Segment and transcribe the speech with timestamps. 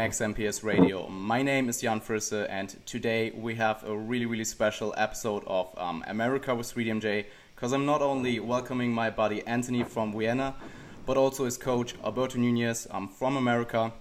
[0.00, 1.06] Max MPS Radio.
[1.08, 5.76] My name is Jan Frisse, and today we have a really, really special episode of
[5.76, 10.54] um, America with 3DMJ because I'm not only welcoming my buddy Anthony from Vienna,
[11.04, 13.92] but also his coach Alberto Nunez um, from America,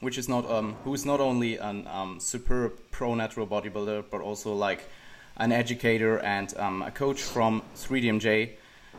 [0.00, 4.20] which is not um, who is not only a um, superb pro natural bodybuilder, but
[4.20, 4.90] also like
[5.36, 8.50] an educator and um, a coach from 3DMJ.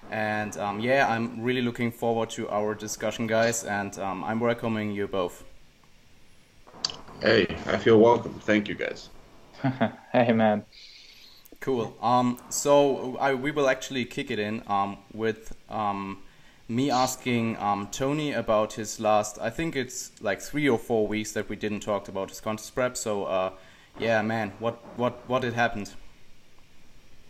[0.10, 4.92] And um, yeah, I'm really looking forward to our discussion, guys, and um, I'm welcoming
[4.94, 5.44] you both.
[7.22, 8.40] Hey, I feel welcome.
[8.40, 9.10] Thank you, guys.
[10.12, 10.66] hey, man.
[11.60, 11.98] Cool.
[12.02, 16.24] Um, so I, we will actually kick it in um, with um,
[16.68, 19.40] me asking um, Tony about his last.
[19.42, 22.76] I think it's like three or four weeks that we didn't talk about his contest
[22.76, 22.98] prep.
[22.98, 23.52] So uh,
[23.98, 25.96] yeah, man, what what what had happened?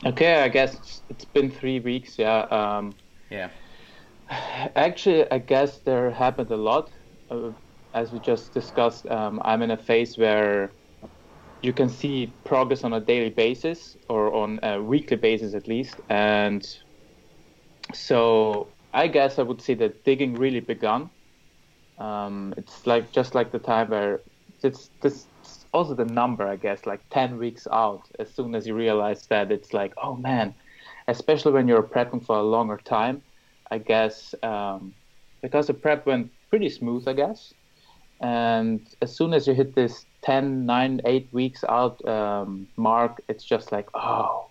[0.06, 2.18] Okay, I guess it's been three weeks.
[2.20, 2.40] Yeah.
[2.52, 2.98] Um,
[3.30, 3.50] yeah.
[4.76, 6.92] Actually, I guess there happened a lot.
[7.30, 7.52] Uh,
[7.96, 10.70] as we just discussed, um, I'm in a phase where
[11.64, 15.96] you can see progress on a daily basis or on a weekly basis at least.
[16.10, 16.64] And
[17.94, 21.10] so I guess I would say that digging really begun.
[21.98, 24.20] Um, it's like just like the time where
[24.62, 25.28] it's this
[25.74, 29.52] also the number, I guess, like 10 weeks out, as soon as you realize that
[29.52, 30.54] it's like, oh man,
[31.08, 33.22] especially when you're prepping for a longer time,
[33.72, 34.94] I guess, um,
[35.42, 37.54] because the prep went pretty smooth, I guess.
[38.22, 43.44] And as soon as you hit this 10, 9, 8 weeks out um, mark, it's
[43.44, 44.48] just like, oh,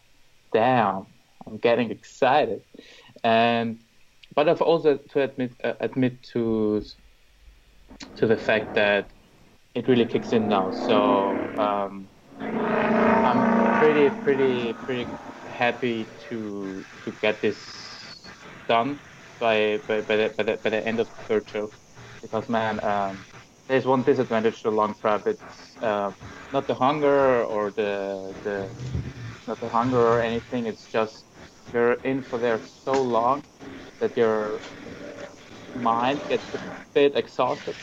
[0.53, 1.07] damn,
[1.47, 2.63] I'm getting excited.
[3.23, 3.79] And
[4.35, 6.83] but I've also to admit uh, admit to
[8.17, 9.09] to the fact that
[9.75, 10.73] it really kicks in now.
[10.73, 12.09] So um,
[12.41, 15.07] I'm pretty, pretty, pretty
[15.53, 17.57] happy to to get this
[18.69, 18.99] done
[19.39, 21.71] by by, by, the, by, the, by the end of the third show.
[22.23, 23.19] Because man, um,
[23.69, 25.27] there's one disadvantage to long prep.
[25.27, 26.13] It's uh,
[26.53, 28.77] not the hunger or the the
[29.47, 30.67] not the hunger or anything.
[30.67, 31.27] It's just
[31.73, 33.45] you're in for there so long
[34.01, 34.65] that your
[35.75, 36.61] mind gets a
[36.95, 37.77] bit exhausted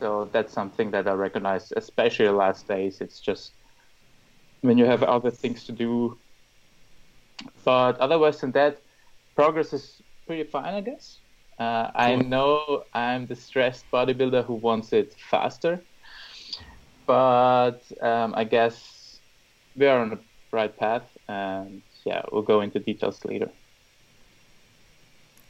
[0.00, 3.00] so that's something that I recognize, especially the last days.
[3.00, 3.54] It's just
[4.62, 6.20] when you have other things to do.
[7.64, 8.82] But otherwise than that,
[9.36, 11.20] progress is pretty fine, I guess.
[11.60, 11.90] Uh.
[11.94, 15.84] I know I'm the stressed bodybuilder who wants it faster,
[17.06, 19.20] but um, I guess
[19.76, 20.18] we are on the
[20.52, 23.50] right path, and yeah, we'll go into details later.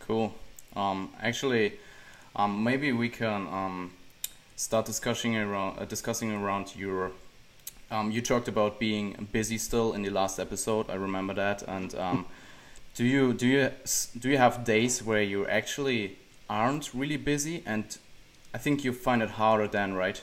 [0.00, 0.34] Cool.
[0.74, 1.74] Um, actually,
[2.34, 3.92] um, maybe we can um,
[4.56, 7.12] start discussing around uh, discussing around your.
[7.92, 10.90] Um, you talked about being busy still in the last episode.
[10.90, 11.62] I remember that.
[11.62, 12.26] And um,
[13.00, 13.70] do you do you
[14.18, 16.18] do you have days where you actually
[16.50, 17.62] aren't really busy?
[17.64, 17.86] And
[18.52, 20.20] I think you find it harder then, right?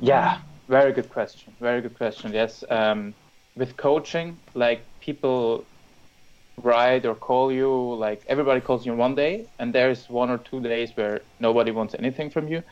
[0.00, 0.38] Yeah,
[0.68, 1.52] very good question.
[1.60, 2.32] Very good question.
[2.32, 3.12] Yes, um,
[3.56, 5.66] with coaching, like people
[6.62, 7.70] write or call you,
[8.06, 11.94] like everybody calls you one day, and there's one or two days where nobody wants
[11.98, 12.62] anything from you.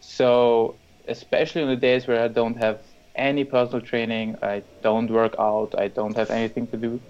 [0.00, 0.74] So
[1.06, 2.78] especially on the days where I don't have
[3.14, 7.00] any personal training, I don't work out, I don't have anything to do.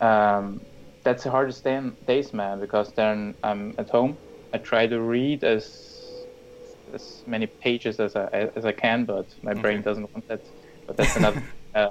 [0.00, 0.60] Um,
[1.04, 4.18] that's the hardest day, days, man, because then I'm at home.
[4.52, 6.26] I try to read as
[6.94, 9.60] as many pages as I as I can, but my okay.
[9.60, 10.40] brain doesn't want that.
[10.86, 11.42] But that's another.
[11.74, 11.90] uh,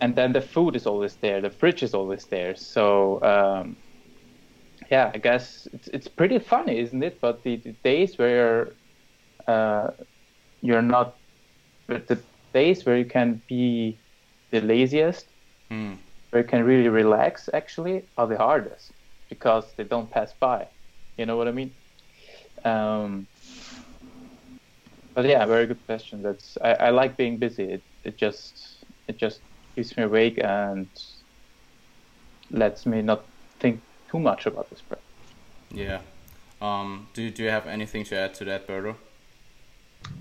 [0.00, 2.54] and then the food is always there, the fridge is always there.
[2.56, 3.76] So um,
[4.90, 7.20] yeah, I guess it's it's pretty funny, isn't it?
[7.20, 8.74] But the, the days where
[9.46, 9.90] uh,
[10.60, 11.16] you're not
[11.86, 12.18] but the
[12.52, 13.98] days where you can be
[14.50, 15.26] the laziest
[15.70, 15.98] mm.
[16.34, 18.90] Where you can really relax actually are the hardest
[19.28, 20.66] because they don't pass by.
[21.16, 21.72] You know what i mean?
[22.64, 23.28] Um,
[25.14, 26.22] but yeah very good question.
[26.22, 27.64] That's i, I like being busy.
[27.74, 29.40] It, it just it just
[29.76, 30.88] keeps me awake and
[32.50, 33.24] lets me not
[33.60, 33.80] think
[34.10, 35.00] too much about this prep
[35.72, 36.00] yeah.
[36.60, 38.96] Um, do, do you have anything to add to that Berto?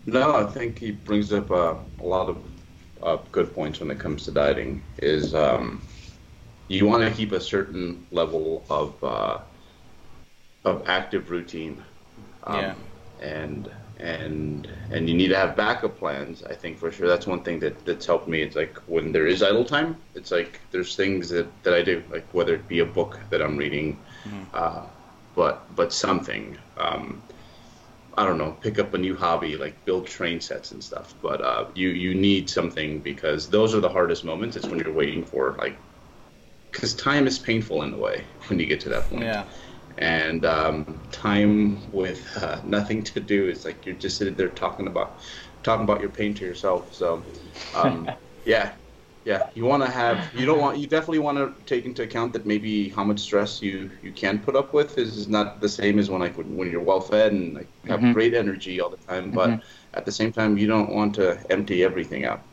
[0.05, 2.37] No, I think he brings up uh, a lot of
[3.01, 4.81] uh, good points when it comes to dieting.
[4.97, 5.81] Is um,
[6.67, 9.39] you want to keep a certain level of uh,
[10.65, 11.83] of active routine,
[12.43, 12.75] um, yeah.
[13.21, 16.43] and and and you need to have backup plans.
[16.43, 18.41] I think for sure that's one thing that that's helped me.
[18.41, 22.03] It's like when there is idle time, it's like there's things that, that I do,
[22.11, 24.43] like whether it be a book that I'm reading, mm-hmm.
[24.53, 24.83] uh,
[25.35, 26.57] but but something.
[26.77, 27.21] Um,
[28.15, 31.15] I don't know, pick up a new hobby, like build train sets and stuff.
[31.21, 34.55] But uh, you you need something because those are the hardest moments.
[34.55, 35.75] It's when you're waiting for like,
[36.73, 39.23] because time is painful in a way when you get to that point.
[39.23, 39.45] Yeah.
[39.99, 44.87] and um, time with uh, nothing to do is like you're just sitting there talking
[44.87, 45.19] about
[45.63, 46.93] talking about your pain to yourself.
[46.93, 47.25] So,
[47.73, 48.75] um, yeah,
[49.25, 52.33] yeah, you want to have you don't want you definitely want to take into account
[52.33, 55.99] that maybe how much stress you you can put up with is not the same
[55.99, 58.13] as when like when you're well fed and like have Mhm.
[58.13, 59.61] great energy all the time, but Mhm.
[59.93, 62.47] at the same time you don't want to empty everything out.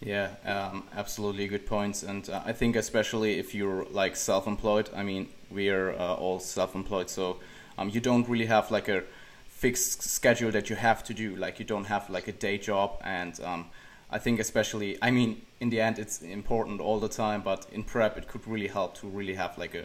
[0.00, 4.90] Yeah, um, absolutely good points, and uh, I think especially if you're like self-employed.
[4.94, 7.38] I mean, we are uh, all self-employed, so
[7.76, 9.02] um, you don't really have like a
[9.48, 11.34] fixed schedule that you have to do.
[11.34, 13.66] Like you don't have like a day job, and um,
[14.10, 17.82] I think especially, I mean, in the end, it's important all the time, but in
[17.82, 19.84] prep, it could really help to really have like a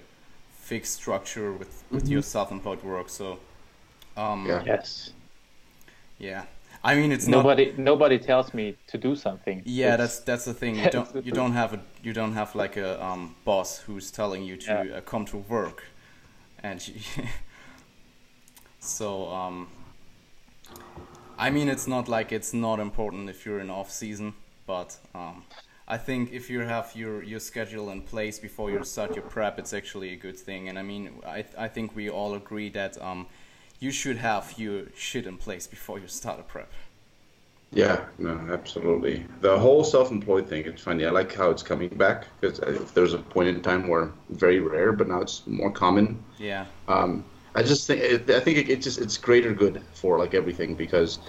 [0.61, 3.09] fixed structure with with your self-employed work.
[3.09, 3.39] So,
[4.15, 4.63] um, Yeah.
[4.65, 5.11] Yes.
[6.19, 6.43] yeah.
[6.85, 9.61] I mean, it's not Nobody nobody tells me to do something.
[9.65, 10.75] Yeah, It's- that's that's the thing.
[10.75, 14.43] You don't you don't have a you don't have like a um, boss who's telling
[14.43, 14.97] you to Yeah.
[14.97, 15.83] uh, come to work,
[16.63, 16.95] and you
[18.79, 19.67] so um,
[21.37, 24.33] I mean it's not like it's not important if you're in off season,
[24.67, 25.43] but um,
[25.87, 29.57] I think if you have your your schedule in place before you start your prep,
[29.59, 30.69] it's actually a good thing.
[30.69, 33.27] And I mean I I think we all agree that um,
[33.83, 36.71] you should have your shit in place before you start a prep.
[37.73, 39.25] Yeah, no, absolutely.
[39.41, 41.05] The whole self-employed thing, it's funny.
[41.05, 42.59] I like how it's coming back because
[42.93, 46.23] there's a point in time where very rare, but now it's more common.
[46.37, 46.65] Yeah.
[46.87, 47.25] Um,
[47.55, 51.19] I just think I think it, it just it's greater good for like everything because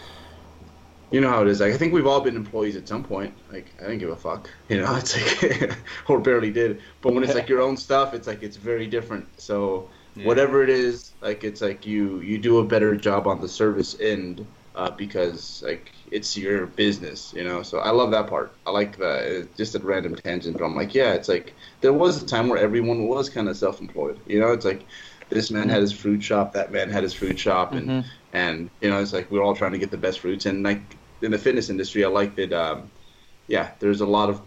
[1.10, 1.60] you know how it is.
[1.60, 3.34] Like I think we've all been employees at some point.
[3.50, 4.94] Like I didn't give a fuck, you know.
[4.96, 5.76] It's like
[6.08, 6.80] or barely did.
[7.00, 9.26] But when it's like your own stuff, it's like it's very different.
[9.40, 10.24] So Yeah.
[10.24, 13.98] whatever it is, like it's like you you do a better job on the service
[14.00, 17.62] end uh, because like it's your business, you know.
[17.62, 18.58] So I love that part.
[18.66, 21.92] I like the it's just a random tangent, but I'm like, yeah, it's like there
[21.92, 24.52] was a time where everyone was kind of self-employed, you know.
[24.52, 24.86] It's like
[25.28, 28.12] this man had his fruit shop, that man had his fruit shop, and Mhm.
[28.32, 30.46] and you know, it's like we're all trying to get the best fruits.
[30.46, 32.52] And like in the fitness industry, I like that.
[32.52, 32.90] Um,
[33.46, 34.42] yeah, there's a lot of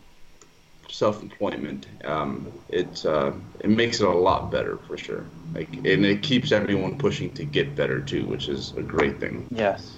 [0.97, 1.85] self-employment.
[2.05, 5.23] Um, it uh, it makes it a lot better for sure.
[5.53, 9.45] Like, and it keeps everyone pushing to get better too, which is a great thing.
[9.51, 9.97] Yes.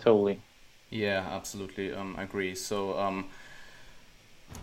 [0.00, 0.38] Totally.
[0.90, 1.94] Yeah, absolutely.
[1.94, 2.54] Um, I agree.
[2.54, 3.24] So, um,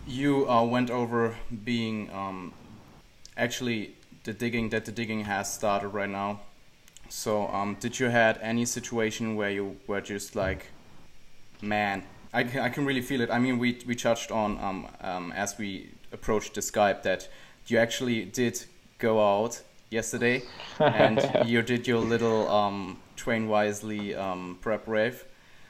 [0.06, 2.52] you uh, went over being um,
[3.36, 3.94] actually
[4.24, 6.40] the digging that the digging has started right now.
[7.08, 10.66] So, um, did you had any situation where you were just like,
[11.60, 13.30] man, I can, I can really feel it.
[13.30, 17.28] I mean, we we touched on um, um, as we approached the Skype that
[17.66, 18.64] you actually did
[18.98, 20.42] go out yesterday
[20.90, 25.24] and you did your little um, train wisely um, prep rave.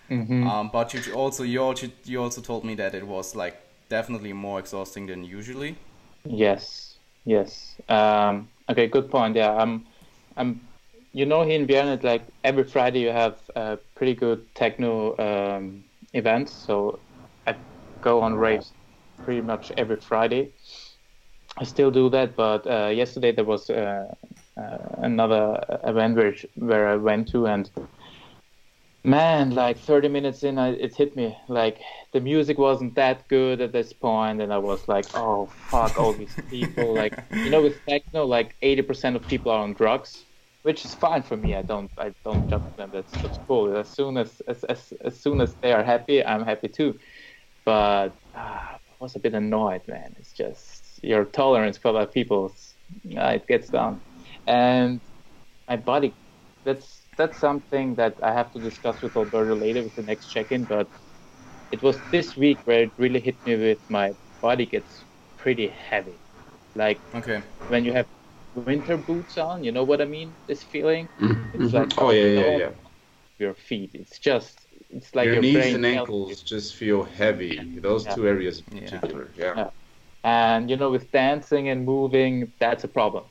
[0.08, 3.56] hmm Um, but you also you also you also told me that it was like
[3.88, 5.76] definitely more exhausting than usually.
[6.24, 6.98] Yes.
[7.24, 7.76] Yes.
[7.88, 8.86] Um, okay.
[8.86, 9.36] Good point.
[9.36, 9.54] Yeah.
[9.54, 9.86] I'm.
[10.36, 10.60] I'm.
[11.12, 15.84] You know, here in Vienna, like every Friday you have a pretty good techno um,
[16.12, 16.52] events.
[16.52, 16.98] So
[17.46, 17.54] I
[18.00, 18.72] go on raves
[19.24, 20.52] pretty much every Friday.
[21.58, 24.14] I still do that, but uh, yesterday there was uh,
[24.56, 27.69] uh, another event where where I went to, and
[29.02, 31.36] man, like 30 minutes in, I, it hit me.
[31.48, 31.79] Like
[32.12, 36.12] the music wasn't that good at this point, and I was like, oh fuck, all
[36.12, 36.94] these people.
[36.94, 40.24] like you know, with techno, like 80% of people are on drugs,
[40.62, 41.55] which is fine for me.
[41.55, 42.90] I don't I don't judge them.
[42.93, 43.76] That's that's cool.
[43.76, 46.98] As soon as as as, as soon as they are happy, I'm happy too.
[47.64, 50.14] But ah, I was a bit annoyed, man.
[50.19, 52.55] It's just your tolerance for other people,
[53.17, 54.02] uh, it gets down,
[54.46, 55.02] and
[55.69, 56.17] my body.
[56.64, 60.67] That's that's something that I have to discuss with Alberto later with the next check-in.
[60.67, 60.90] But
[61.70, 66.20] it was this week where it really hit me with my body gets pretty heavy,
[66.74, 67.43] like Okay.
[67.67, 68.06] when you have
[68.60, 69.64] winter boots on.
[69.64, 70.32] You know what I mean?
[70.46, 71.08] This feeling.
[71.55, 72.70] It's like oh yeah, yeah, yeah.
[73.38, 73.90] Your feet.
[73.94, 74.67] It's just.
[74.93, 76.00] It's like your, your, knees and tells you.
[76.00, 77.79] ankles just feel heavy.
[77.81, 78.14] Those Yeah.
[78.14, 79.31] two areas in particular.
[79.36, 79.55] Yeah.
[79.56, 79.70] Yeah.
[80.24, 83.24] and you know with dancing and moving that's a problem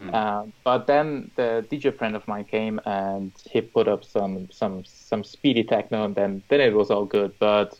[0.00, 0.14] Mm.
[0.14, 4.84] um, but then the dj friend of mine came and he put up some some
[4.86, 7.78] some speedy techno and then then it was all good but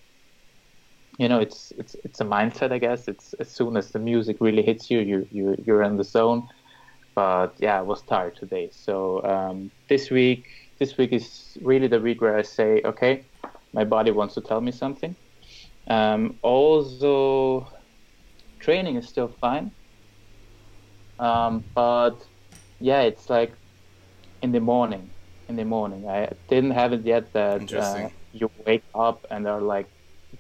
[1.19, 4.37] you know it's it's it's a mindset i guess it's as soon as the music
[4.41, 6.47] really hits you you, you you're in the zone
[7.15, 10.47] but yeah i was tired today so um, this week
[10.79, 13.25] this week is really the week where i say okay
[13.73, 15.17] my body wants to tell me something
[15.89, 17.69] um, also
[18.61, 19.73] training is still fine.
[21.19, 22.19] Um, but
[22.81, 23.55] yeah, it's like
[24.43, 25.11] in the morning.
[25.49, 27.33] In the morning, I didn't have it yet.
[27.35, 29.89] That uh, you wake up and are like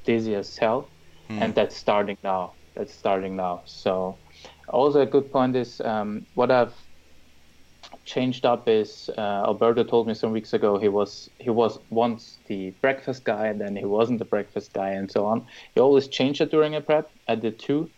[0.04, 0.92] dizzy as hell,
[1.28, 1.38] Hmm.
[1.42, 2.56] and that's starting now.
[2.74, 3.62] That's starting now.
[3.66, 4.21] So,
[4.72, 6.74] also a good point is um, what I've
[8.04, 12.38] changed up is uh, Alberto told me some weeks ago he was he was once
[12.46, 15.46] the breakfast guy and then he wasn't the breakfast guy and so on.
[15.74, 17.10] He always changed it during a prep.
[17.28, 17.90] I did too,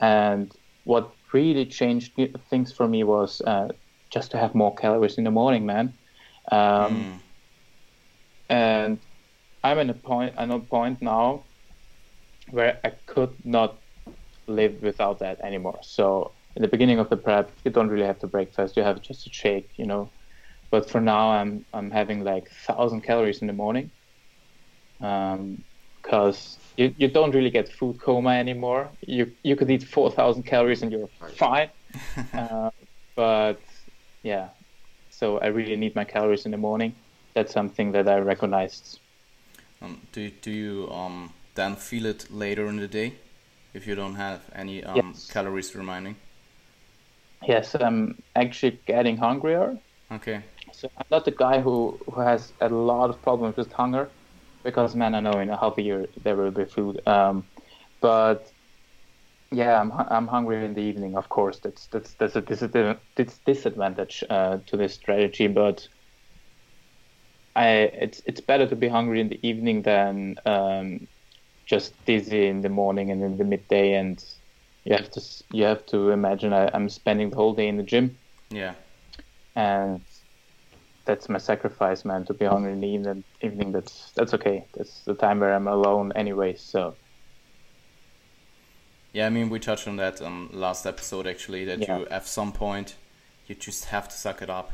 [0.00, 0.50] and
[0.84, 2.12] what really changed
[2.48, 3.68] things for me was uh,
[4.10, 5.94] just to have more calories in the morning, man.
[6.50, 7.18] Um, mm.
[8.48, 8.98] And
[9.62, 11.44] I'm in a point, I'm at a point now
[12.50, 13.79] where I could not
[14.50, 15.78] live without that anymore.
[15.82, 18.76] So in the beginning of the prep, you don't really have to breakfast.
[18.76, 20.10] You have just a shake, you know.
[20.70, 23.90] But for now, I'm I'm having like thousand calories in the morning,
[24.98, 28.90] because um, you you don't really get food coma anymore.
[29.06, 31.70] You you could eat four thousand calories and you're fine.
[32.34, 32.70] uh,
[33.16, 33.60] but
[34.22, 34.48] yeah,
[35.08, 36.94] so I really need my calories in the morning.
[37.34, 39.00] That's something that I recognized.
[39.82, 43.14] Um, do do you um then feel it later in the day
[43.74, 45.30] if you don't have any um, yes.
[45.30, 46.16] calories remaining?
[47.46, 49.78] Yes, I'm actually getting hungrier.
[50.12, 50.42] Okay.
[50.72, 54.10] So I'm not the guy who, who has a lot of problems with hunger,
[54.64, 57.00] because man, I know in a half a year there will be food.
[57.06, 57.44] Um,
[58.00, 58.52] but
[59.52, 61.16] yeah, I'm I'm hungry in the evening.
[61.16, 62.42] Of course, that's that's that's a
[63.44, 65.48] disadvantage uh, to this strategy.
[65.48, 65.88] But
[67.56, 71.08] I it's it's better to be hungry in the evening than um,
[71.70, 74.24] just dizzy in the morning and in the midday and
[74.82, 75.20] you have to
[75.52, 78.18] you have to imagine I, am spending the whole day in the gym.
[78.50, 78.74] Yeah.
[79.54, 80.00] And
[81.04, 82.24] that's my sacrifice, man.
[82.24, 84.64] To be hungry in the evening, evening that's that's okay.
[84.74, 86.56] That's the time where I'm alone anyway.
[86.56, 86.96] So.
[89.12, 91.64] Yeah, I mean we touched on that um, last episode actually.
[91.66, 91.98] That yeah.
[91.98, 92.96] you at some point
[93.46, 94.72] you just have to suck it up,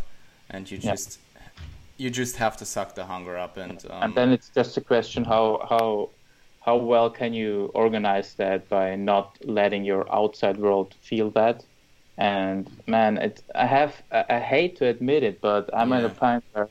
[0.49, 1.43] and you just yeah.
[1.99, 3.85] you just have to suck the hunger up and.
[3.91, 6.11] Um, and then it's just a question how how
[6.66, 11.64] how well can you organize that by not letting your outside world feel that?
[12.18, 15.99] And man, it, I have I, I hate to admit it, but I'm yeah.
[15.99, 16.68] at a point where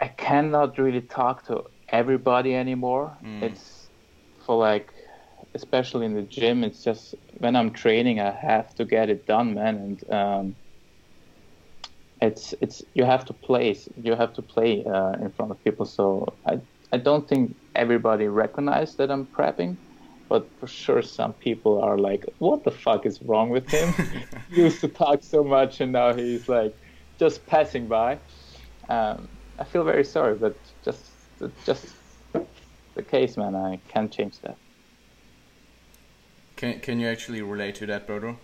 [0.00, 3.16] I cannot really talk to everybody anymore.
[3.24, 3.42] Mm.
[3.42, 3.88] It's
[4.46, 4.92] for like,
[5.54, 6.62] especially in the gym.
[6.62, 9.76] It's just when I'm training, I have to get it done, man.
[9.76, 10.56] And um,
[12.20, 15.86] it's it's you have to play you have to play uh, in front of people.
[15.86, 16.60] So I
[16.92, 19.78] I don't think everybody recognized that I'm prepping,
[20.28, 23.92] but for sure some people are like, "What the fuck is wrong with him?
[24.50, 26.74] he used to talk so much, and now he's like
[27.18, 28.20] just passing by."
[28.88, 31.12] Um, I feel very sorry, but just
[31.64, 31.94] just
[32.94, 33.54] the case, man.
[33.54, 34.56] I can't change that.
[36.56, 38.36] Can Can you actually relate to that, Berto?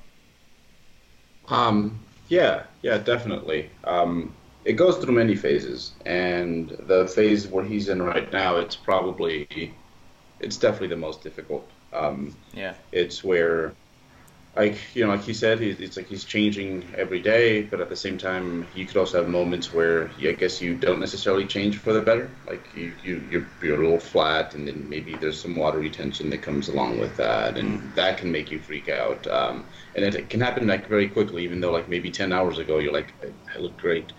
[1.49, 2.01] Um.
[2.29, 2.65] Yeah.
[2.83, 2.99] Yeah.
[2.99, 3.71] Definitely.
[3.85, 4.35] Um
[4.65, 9.75] it goes through many phases, and the phase where he's in right now, it's probably,
[10.41, 11.71] it's definitely the most difficult.
[11.93, 13.73] Um, yeah, it's where,
[14.57, 17.97] like you know, like he said, it's like he's changing every day, but at the
[17.97, 21.93] same time, you could also have moments where I guess you don't necessarily change for
[21.93, 22.31] the better.
[22.47, 26.29] Like you, you you're, you're a little flat, and then maybe there's some water retention
[26.31, 29.27] that comes along with that, and that can make you freak out.
[29.29, 32.59] Um, and it, it, can happen like very quickly, even though like maybe 10 hours
[32.59, 33.15] ago you're like,
[33.55, 34.13] I look great.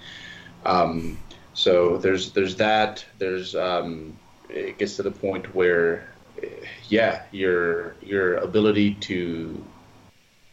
[0.65, 1.17] Um,
[1.53, 3.05] so there's there's that.
[3.17, 4.17] There's um,
[4.49, 6.09] it gets to the point where,
[6.87, 9.63] yeah, your your ability to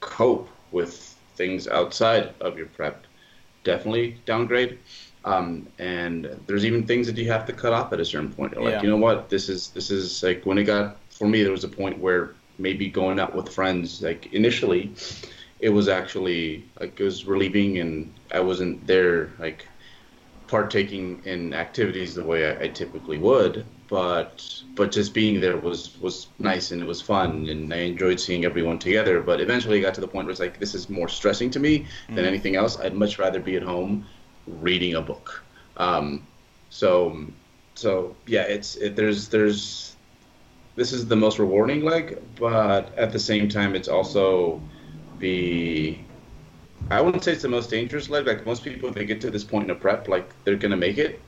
[0.00, 3.04] cope with things outside of your prep
[3.64, 4.78] definitely downgrade.
[5.24, 8.56] Um, and there's even things that you have to cut off at a certain point.
[8.56, 8.82] Like, yeah.
[8.82, 11.64] you know what, this is this is like when it got for me, there was
[11.64, 14.92] a point where maybe going out with friends, like initially,
[15.60, 19.66] it was actually like it was relieving, and I wasn't there like
[20.48, 25.98] partaking in activities the way I, I, typically would, but but just being there was
[26.00, 29.20] was nice and it was fun and I enjoyed seeing everyone together.
[29.20, 31.60] But eventually, it got to the point where it's like this is more stressing to
[31.60, 32.78] me than anything else.
[32.78, 34.06] I'd much rather be at home
[34.46, 35.42] reading a book.
[35.76, 36.26] Um,
[36.70, 37.26] so
[37.74, 39.96] so yeah, it's it, there's there's
[40.76, 44.60] this is the most rewarding leg, but at the same time, it's also
[45.18, 45.98] the
[46.90, 48.26] I wouldn't say it's the most dangerous leg.
[48.26, 50.98] Like most people, they get to this point in a prep, like they're gonna make
[50.98, 51.20] it.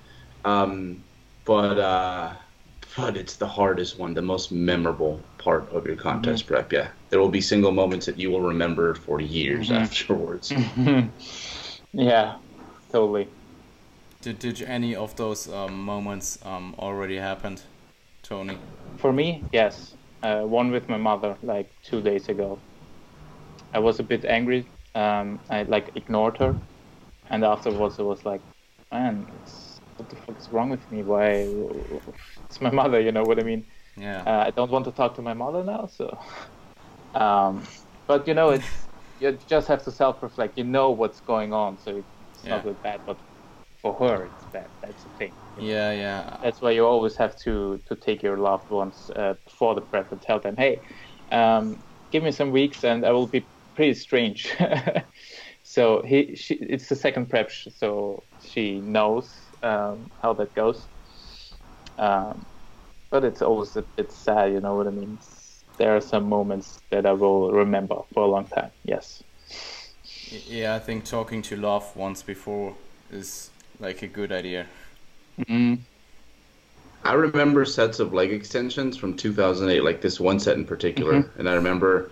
[0.45, 1.03] Um,
[1.45, 2.33] but uh,
[2.97, 6.55] but it's the hardest one, the most memorable part of your contest mm-hmm.
[6.55, 6.73] prep.
[6.73, 9.83] Yeah, there will be single moments that you will remember for years mm-hmm.
[9.83, 10.53] afterwards.
[11.93, 12.37] yeah,
[12.93, 13.29] totally.
[14.23, 17.63] Did did any of those um, moments um, already happened,
[18.23, 18.59] Tony?
[18.99, 19.95] For me, yes.
[20.23, 22.59] Uh, one with my mother, like two days ago.
[23.73, 24.67] I was a bit angry
[24.99, 26.59] um, I like ignored her,
[27.31, 28.43] and afterwards it was like,
[28.93, 29.27] man,
[29.97, 31.03] what the fuck is wrong with me?
[31.03, 31.47] Why?
[32.49, 33.67] It's my mother, you know what I mean?
[33.97, 34.25] Yeah.
[34.27, 36.19] Uh, I don't want to talk to my mother now, so.
[37.15, 37.69] Um,
[38.07, 38.89] but you know, it's
[39.19, 40.59] you just have to self-reflect.
[40.59, 42.51] You know what's going on, so it's Yeah.
[42.51, 43.03] not that bad.
[43.07, 43.21] But
[43.83, 44.71] for her, it's bad.
[44.83, 45.35] That's the thing.
[45.57, 46.39] Yeah, yeah.
[46.43, 50.13] That's why you always have to to take your loved ones uh, before the prep
[50.13, 50.83] and tell them, hey,
[51.33, 54.53] um, give me some weeks and I will be pretty strange.
[55.63, 59.33] so he, she, it's the second prep, so she knows
[59.63, 60.85] um, how that goes.
[61.97, 62.45] Um,
[63.09, 65.17] but it's always a bit sad, you know what I mean?
[65.79, 68.73] There are some moments that I will remember for a long time.
[68.85, 69.23] Yes.
[70.49, 72.75] Yeah, I think talking to love once before
[73.13, 74.67] is like a good idea.
[75.49, 75.79] mm
[77.05, 81.39] I remember sets of leg extensions from 2008, like this one set in particular, Mhm.
[81.39, 82.11] and I remember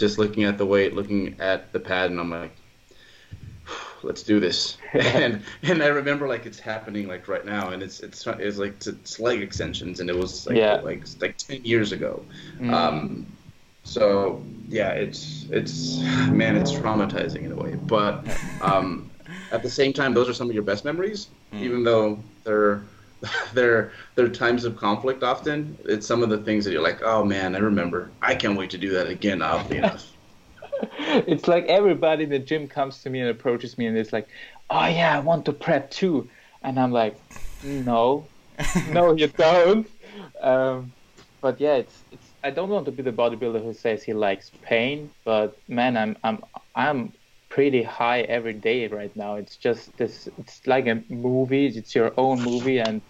[0.00, 2.52] just looking at the weight, looking at the pad, and I'm like,
[4.02, 8.00] "Let's do this." and and I remember like it's happening like right now, and it's
[8.00, 10.80] it's it's like it's, it's leg extensions, and it was like Yeah.
[10.82, 12.24] like like 10 years ago.
[12.58, 12.72] Mm.
[12.72, 13.26] Um,
[13.84, 18.26] so yeah, it's it's man, it's traumatizing in a way, but
[18.62, 19.10] um,
[19.52, 21.62] at the same time, those are some of your best memories, Mm.
[21.62, 22.80] even though they're
[23.54, 25.22] they're they're times of conflict.
[25.22, 28.16] Often, it's some of the things that you're like, oh man, I remember.
[28.22, 29.42] I can't wait to do that again.
[29.42, 30.16] Oddly enough.
[30.82, 34.28] it's like everybody in the gym comes to me and approaches me and it's like,
[34.70, 36.30] oh yeah, I want to prep too,
[36.62, 37.20] and I'm like,
[37.62, 38.30] no,
[38.86, 39.88] no, you don't.
[40.40, 40.94] Um,
[41.42, 42.34] but yeah, it's it's.
[42.42, 46.16] I don't want to be the bodybuilder who says he likes pain, but man, I'm
[46.22, 46.40] I'm
[46.74, 47.12] I'm
[47.48, 49.36] pretty high every day right now.
[49.36, 50.28] It's just this.
[50.38, 51.66] It's like a movie.
[51.66, 53.02] It's your own movie, and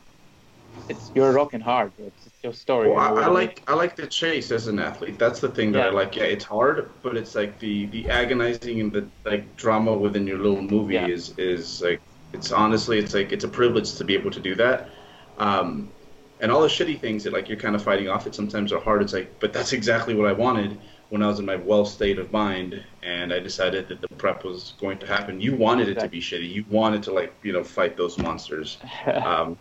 [0.88, 1.92] it's you're rocking hard.
[1.98, 2.88] It's, it's your story.
[2.90, 5.18] Well, I, I like I like the chase as an athlete.
[5.18, 6.16] That's the thing that I like.
[6.16, 10.38] Yeah, it's hard, but it's like the the agonizing and the like drama within your
[10.38, 11.06] little movie Yeah.
[11.06, 12.00] is is like
[12.32, 14.90] it's honestly it's like it's a privilege to be able to do that.
[15.38, 15.92] Um,
[16.40, 18.80] and all the shitty things that like you're kind of fighting off it sometimes are
[18.80, 19.02] hard.
[19.02, 20.80] It's like, but that's exactly what I wanted
[21.10, 24.44] when I was in my well state of mind, and I decided that the prep
[24.44, 25.40] was going to happen.
[25.40, 26.48] You wanted it to be shitty.
[26.50, 28.78] You wanted to like you know fight those monsters.
[29.06, 29.58] Um,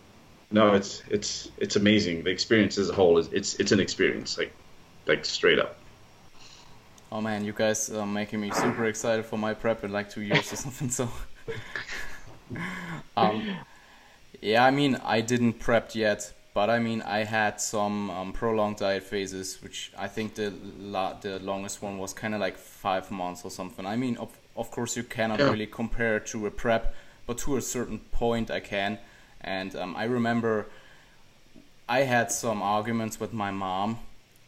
[0.50, 2.24] no, it's it's it's amazing.
[2.24, 4.52] The experience as a whole is it's it's an experience, like
[5.06, 5.84] like straight up.
[7.12, 10.22] Oh man, you guys are making me super excited for my prep in like two
[10.22, 10.90] years or something.
[10.90, 11.08] So,
[13.16, 13.48] um,
[14.40, 18.78] yeah, I mean, I didn't prep yet, but I mean, I had some um, prolonged
[18.78, 23.10] diet phases, which I think the la- the longest one was kind of like five
[23.10, 23.86] months or something.
[23.86, 25.46] I mean, of of course, you cannot Yeah.
[25.46, 26.94] really compare to a prep,
[27.26, 28.98] but to a certain point, I can.
[29.42, 30.66] And um, I remember
[31.88, 33.98] I had some arguments with my mom,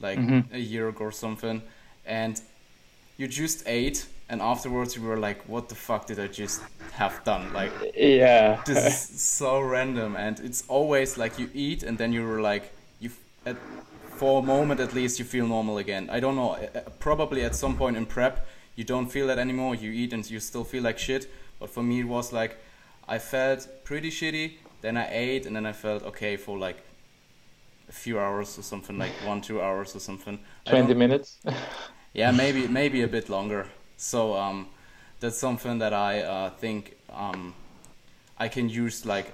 [0.00, 0.52] like Mhm.
[0.52, 1.62] a year ago or something,
[2.06, 2.40] and
[3.16, 7.22] you just ate, and afterwards you were like, "What the fuck did I just have
[7.24, 8.62] done?" Like yeah.
[8.64, 8.78] this
[9.10, 13.10] is so random, and it's always like you eat, and then you were like, you
[13.46, 13.56] at,
[14.16, 16.08] for a moment at least you feel normal again.
[16.10, 19.38] I don't know, uh, uh, probably at some point in prep you don't feel that
[19.38, 19.74] anymore.
[19.74, 21.26] You eat and you still feel like shit.
[21.60, 22.56] But for me it was like
[23.08, 24.52] I felt pretty shitty,
[24.82, 26.82] then I ate, and then I felt okay for like
[27.88, 30.38] a few hours or something, like one two hours or something.
[30.64, 31.38] Twenty minutes.
[32.12, 33.66] yeah, maybe maybe a bit longer.
[33.96, 34.66] So um,
[35.20, 37.54] that's something that I uh, think um,
[38.38, 39.06] I can use.
[39.06, 39.32] Like,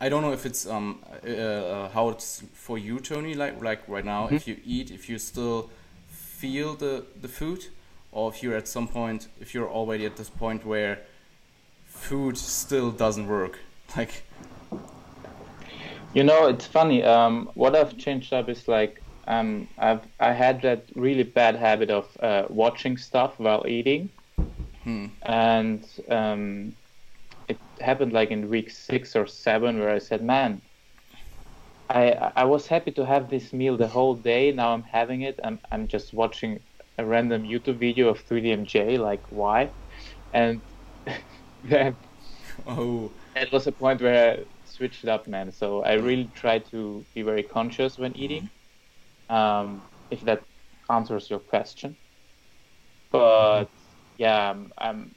[0.00, 3.34] I don't know if it's um, uh, uh, how it's for you, Tony.
[3.34, 5.70] Like like right now, if you eat, if you still
[6.08, 7.66] feel the the food,
[8.12, 10.98] or if you're at some point, if you're already at this point where
[11.86, 13.58] food still doesn't work.
[13.94, 14.22] Like,
[16.14, 17.02] You know, it's funny.
[17.02, 21.90] Um, what I've changed up is like um, I've I had that really bad habit
[21.90, 24.10] of uh, watching stuff while eating,
[24.84, 26.76] hmm, and um,
[27.48, 30.62] it happened like in week six or seven where I said, "Man,
[31.88, 34.52] I I was happy to have this meal the whole day.
[34.52, 35.38] Now I'm having it.
[35.44, 36.60] I'm I'm just watching
[36.98, 38.98] a random YouTube video of 3DMJ.
[38.98, 39.72] Like why?"
[40.32, 40.62] And
[41.62, 41.98] then
[42.66, 45.52] oh, it was a point where switched it up, man.
[45.52, 48.48] So I really try to be very conscious when eating.
[49.28, 50.42] Um, if that
[50.90, 51.96] answers your question.
[53.10, 53.66] But
[54.18, 55.14] yeah, I'm, I'm,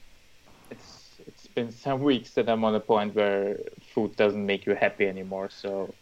[0.71, 3.59] it's it's been some weeks that I'm on a point where
[3.93, 5.49] food doesn't make you happy anymore.
[5.49, 5.93] So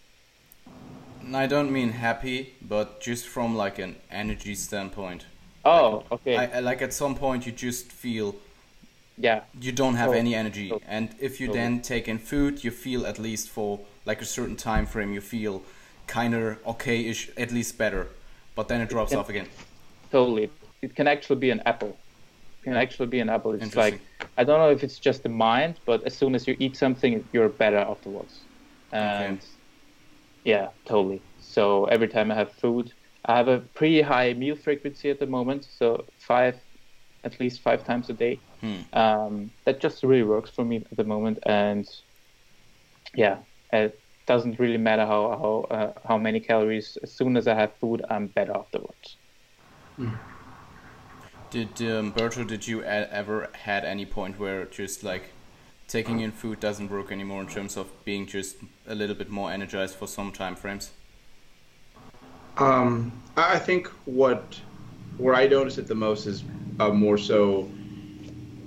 [1.33, 5.25] I don't mean happy, but just from like an energy standpoint.
[5.65, 8.35] oh, okay, I, I, like at some point you just feel
[9.17, 11.53] yeah, you don't have Oh, any energy oh, and if you oh.
[11.53, 15.21] then take in food you feel at least for like a certain time frame you
[15.21, 15.61] feel
[16.07, 18.07] kind of okay-ish at least better
[18.55, 19.47] but then it drops can- off again
[20.11, 20.49] totally.
[20.81, 21.97] It can actually be an apple.
[22.61, 23.53] It can actually be an apple.
[23.53, 24.01] It's like
[24.37, 27.23] I don't know if it's just the mind, but as soon as you eat something,
[27.31, 28.41] you're better afterwards.
[28.91, 29.39] And
[30.43, 31.21] yeah, totally.
[31.39, 32.93] So every time I have food,
[33.25, 35.65] I have a pretty high meal frequency at the moment.
[35.65, 36.55] So five,
[37.23, 38.39] at least five times a day.
[38.63, 38.97] Hmm.
[38.97, 41.85] Um, that just really works for me at the moment, and
[43.13, 43.39] yeah,
[43.73, 45.21] it doesn't really matter how
[45.69, 46.97] how uh, how many calories.
[47.03, 49.17] As soon as I have food, I'm better afterwards.
[51.49, 55.31] Did um, Berto, did you ever had any point where just like
[55.89, 58.55] taking in food doesn't work anymore in terms of being just
[58.87, 60.91] a little bit more energized for some time frames?
[62.57, 64.57] Um, I I think what
[65.17, 66.45] where I notice it the most is
[66.79, 67.69] uh, more so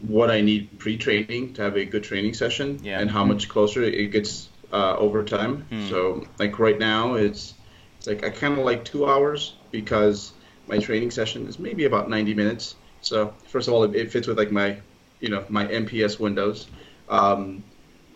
[0.08, 3.00] what I need pre-training to have a good training session, Yeah.
[3.00, 5.62] and how much closer it gets uh, over time.
[5.70, 5.88] Hmm.
[5.88, 7.54] So, like right now, it's
[7.98, 10.32] it's like I kind of like two hours because
[10.68, 12.74] my training session is maybe about 90 minutes.
[13.00, 14.78] So, first of all, it, it fits with like my
[15.20, 16.66] you know my MPS windows,
[17.08, 17.64] um,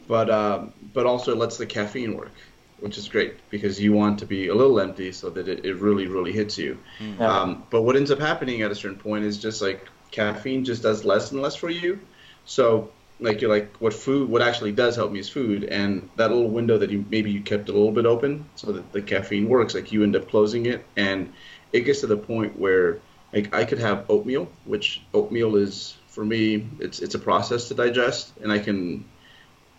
[0.06, 2.32] but um, but also it lets the caffeine work,
[2.80, 5.74] which is great because you want to be a little empty so that it, it
[5.76, 6.78] really really hits you.
[7.00, 7.26] Yeah.
[7.40, 10.82] Um, but what ends up happening at a certain point is just like caffeine just
[10.82, 12.00] does less and less for you.
[12.44, 15.64] So like you're like what food what actually does help me is food.
[15.64, 18.92] And that little window that you maybe you kept a little bit open so that
[18.92, 20.84] the caffeine works like you end up closing it.
[20.96, 21.32] And
[21.72, 23.00] it gets to the point where
[23.32, 27.74] like I could have oatmeal which oatmeal is for me it's it's a process to
[27.74, 28.32] digest.
[28.42, 29.04] And I can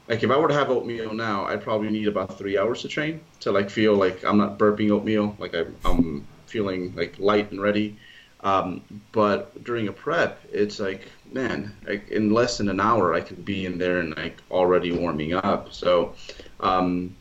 [0.08, 2.88] like if I were to have oatmeal now I'd probably need about three hours to
[2.88, 7.52] train to like feel like I'm not burping oatmeal like I, I'm feeling like light
[7.52, 7.98] and ready
[8.44, 13.22] um, but during a prep, it's like, man, like in less than an hour, I
[13.22, 15.74] could be in there and like already warming up.
[15.74, 16.16] So,
[16.60, 17.16] um,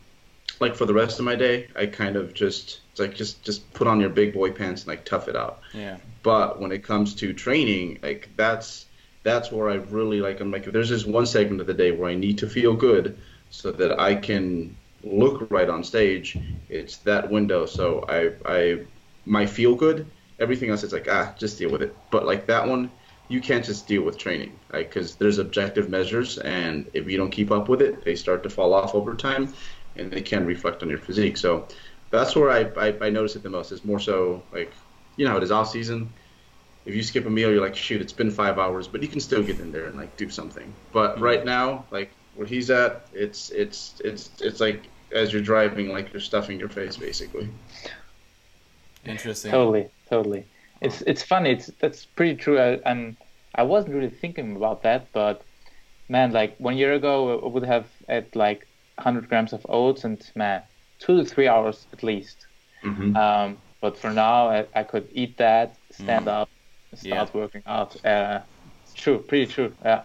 [0.59, 3.71] like for the rest of my day, I kind of just it's like just just
[3.73, 5.61] put on your big boy pants and like tough it out.
[5.73, 5.97] Yeah.
[6.23, 8.85] But when it comes to training, like that's
[9.23, 10.39] that's where I really like.
[10.39, 12.73] I'm like, if there's this one segment of the day where I need to feel
[12.75, 13.17] good
[13.51, 16.37] so that I can look right on stage,
[16.69, 17.65] it's that window.
[17.65, 18.79] So I I
[19.25, 20.07] my feel good.
[20.41, 21.97] Everything else is like ah, just deal with it.
[22.11, 22.91] But like that one,
[23.29, 27.31] you can't just deal with training, like because there's objective measures, and if you don't
[27.31, 29.53] keep up with it, they start to fall off over time,
[29.95, 31.37] and they can reflect on your physique.
[31.37, 31.67] So
[32.11, 33.71] that's where I I, I notice it the most.
[33.71, 34.75] Is more so like
[35.17, 36.13] you know it is off season.
[36.85, 39.19] If you skip a meal, you're like shoot, it's been five hours, but you can
[39.19, 40.75] still get in there and like do something.
[40.91, 41.21] But Mhm.
[41.21, 46.13] right now, like where he's at, it's it's it's it's like as you're driving, like
[46.13, 47.49] you're stuffing your face basically.
[49.05, 49.51] Interesting.
[49.51, 50.45] Totally, totally.
[50.81, 51.51] It's it's funny.
[51.51, 52.59] It's that's pretty true.
[52.59, 53.17] I, and
[53.55, 55.43] I wasn't really thinking about that, but
[56.09, 60.19] man, like one year ago, I would have had like 100 grams of oats, and
[60.35, 60.63] man,
[60.99, 62.47] two to three hours at least.
[62.83, 63.15] Mm-hmm.
[63.15, 66.41] Um, but for now, I, I could eat that, stand Mm.
[66.41, 66.49] up,
[66.95, 67.95] start working out.
[68.05, 68.41] Uh,
[68.83, 69.73] it's true, pretty true.
[69.83, 70.03] Yeah.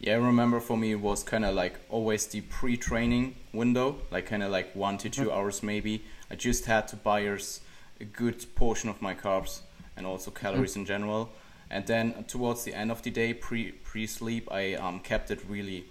[0.00, 4.26] Yeah, I remember for me it was kind of like always the pre-training window, like
[4.26, 6.04] kind of like one to 2 hours maybe.
[6.30, 7.60] I just had to bias
[8.02, 9.60] a good portion of my carbs
[9.96, 11.30] and also calories in general.
[11.70, 15.40] And then towards the end of the day, pre pre sleep, I um, kept it
[15.48, 15.84] really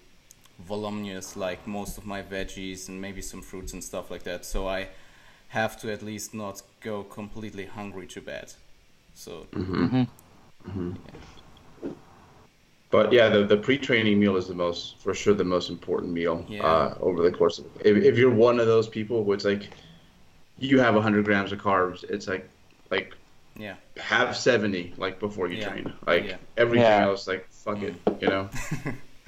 [0.59, 4.45] voluminous, like most of my veggies and maybe some fruits and stuff like that.
[4.45, 4.89] So I
[5.49, 8.53] have to at least not go completely hungry to bed.
[9.15, 9.47] So
[12.91, 16.45] But yeah, the, the pre-training meal is the most, for sure, the most important meal
[16.49, 16.65] Yeah.
[16.65, 17.65] uh, over the course of.
[17.85, 19.69] If, if you're one of those people who it's like,
[20.61, 22.49] you have 100 grams of carbs, it's like,
[22.89, 23.15] like
[23.57, 25.69] yeah, have 70 like before you Yeah.
[25.69, 25.93] train.
[26.05, 26.37] Like Yeah.
[26.57, 27.03] everything Yeah.
[27.03, 28.49] else, like fuck it, you know.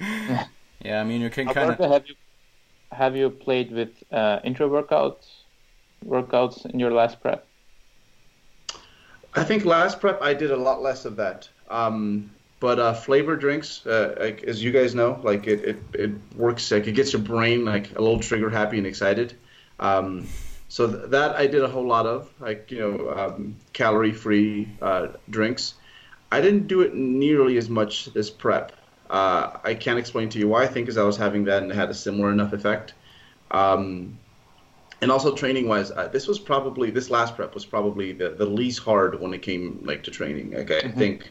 [0.80, 1.00] yeah.
[1.00, 2.14] I mean, you can kind of have you
[2.92, 5.26] have you played with uh, intra workouts
[6.04, 7.46] workouts in your last prep?
[9.34, 11.48] I think last prep I did a lot less of that.
[11.68, 16.10] Um, but uh, flavor drinks, uh, like as you guys know, like it, it, it
[16.36, 19.36] works like it gets your brain like a little trigger happy and excited.
[19.80, 20.28] Um,
[20.74, 24.66] so th- that I did a whole lot of, like you know, um, calorie free
[24.82, 25.74] uh, drinks.
[26.32, 28.72] I didn't do it nearly as much this prep.
[29.08, 30.64] Uh, I can't explain to you why.
[30.64, 32.94] I think as I was having that and it had a similar enough effect.
[33.52, 34.18] Um,
[35.00, 38.46] and also training wise, uh, this was probably this last prep was probably the, the
[38.46, 40.54] least hard when it came like to training.
[40.56, 41.30] Like I think,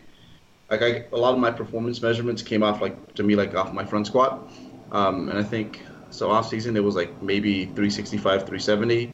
[0.71, 3.73] like I, a lot of my performance measurements came off like to me like off
[3.73, 4.49] my front squat,
[4.93, 9.13] um, and I think so off season it was like maybe 365, 370,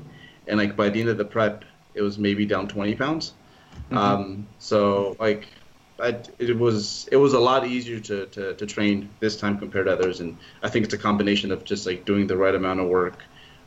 [0.49, 3.33] and like by the end of the prep it was maybe down 20 pounds.
[3.91, 5.47] Um, so like
[5.99, 9.87] I, it was it was a lot easier to, to, to train this time compared
[9.87, 12.79] to others, and I think it's a combination of just like doing the right amount
[12.79, 13.19] of work,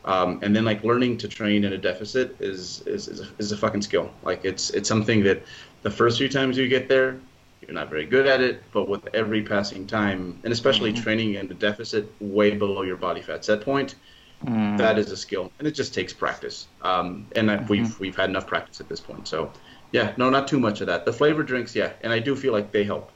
[0.05, 3.51] um, and then like learning to train in a deficit is is, is, a, is
[3.51, 4.11] a fucking skill.
[4.23, 5.43] Like it's it's something that
[5.83, 7.19] the first few times you get there,
[7.61, 11.51] you're not very good at it, but with every passing time, and especially training in
[11.51, 13.95] a deficit way below your body fat set point,
[14.43, 16.67] that is a skill, and it just takes practice.
[16.81, 19.51] Um, and I, we've we've had enough practice at this point, so
[19.91, 21.05] yeah, no, not too much of that.
[21.05, 23.11] The flavored drinks, yeah, and I do feel like they help.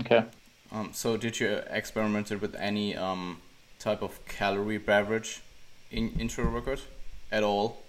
[0.00, 0.24] Okay.
[0.70, 3.38] Um, so did you experimented with any um,
[3.78, 5.40] type of calorie beverage
[5.90, 6.82] in intra workout
[7.32, 7.82] at all?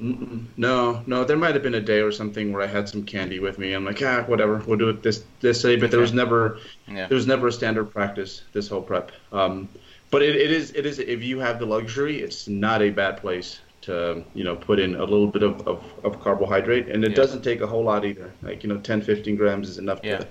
[0.00, 0.46] Mm-mm.
[0.56, 3.38] No, no, there might have been a day or something where I had some candy
[3.38, 3.72] with me.
[3.72, 5.76] I'm like, ah, whatever, we'll do it this this day.
[5.76, 7.06] But there was never Yeah.
[7.06, 9.12] there was never a standard practice this whole prep.
[9.32, 9.68] Um,
[10.10, 13.16] but it, it is it is if you have the luxury, it's not a bad
[13.18, 17.10] place to you know put in a little bit of, of, of carbohydrate, and it
[17.10, 17.16] Yeah.
[17.16, 18.32] doesn't take a whole lot either.
[18.42, 20.18] Like you know, 10, 15 grams is enough Yeah.
[20.18, 20.28] to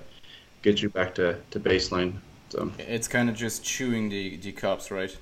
[0.62, 2.14] get you back to, to baseline.
[2.50, 5.16] So It's kind of just chewing the, the carbs, right?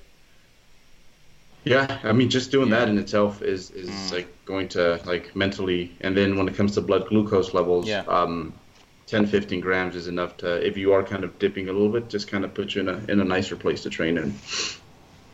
[1.65, 4.11] yeah, I mean, just doing that in itself is is Mm.
[4.11, 8.03] like going to like mentally, and then when it comes to blood glucose levels, Yeah.
[8.07, 8.53] um,
[9.13, 12.09] 10, 15 grams is enough to if you are kind of dipping a little bit,
[12.09, 14.41] just kind of put you in a in a nicer place to train in.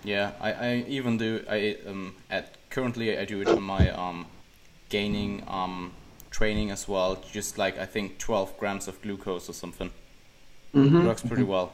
[0.04, 4.28] Yeah, I, I even do I um at currently I do it on my um
[4.89, 5.94] gaining um
[6.32, 7.15] training as well.
[7.32, 9.92] Just like I think 12 grams of glucose or something
[10.74, 11.06] Mm-hmm.
[11.06, 11.74] works pretty well.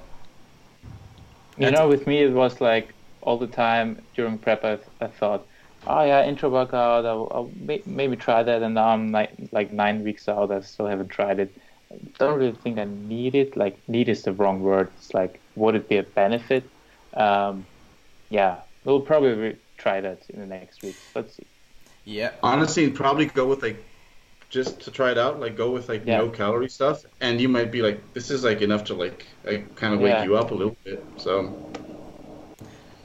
[1.58, 5.08] You And- know, with me, it was like all the time during prep, I, I
[5.08, 5.48] thought,
[5.88, 7.52] oh yeah, intra workout, I'll, I'll
[7.86, 8.62] maybe try that.
[8.62, 11.58] And now I'm like, like nine weeks out, I still haven't tried it.
[12.18, 13.56] Don't really think I need it.
[13.56, 14.90] Like, need is the wrong word.
[14.98, 16.64] It's like, would it be a benefit?
[17.14, 17.66] Um,
[18.30, 20.96] yeah, we'll probably re- try that in the next week.
[21.14, 21.46] Let's see.
[22.06, 23.84] Yeah, Honestly, probably go with like
[24.50, 25.40] just to try it out.
[25.40, 26.18] Like go with like Yeah.
[26.18, 29.76] no calorie stuff, and you might be like, this is like enough to like like
[29.76, 30.24] kind of wake Yeah.
[30.24, 31.04] you up a little bit.
[31.18, 31.54] So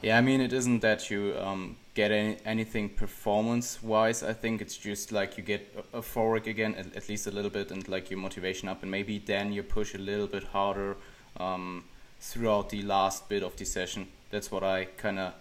[0.01, 0.17] yeah.
[0.17, 4.19] I mean, it isn't that you um get any, anything performance wise.
[4.31, 5.61] I think it's just like you get
[5.93, 9.15] euphoric again, at, at least a little bit, and like your motivation up, and maybe
[9.33, 10.95] then you push a little bit harder
[11.39, 11.83] um
[12.29, 14.07] throughout the last bit of the session.
[14.31, 15.33] That's what I kind of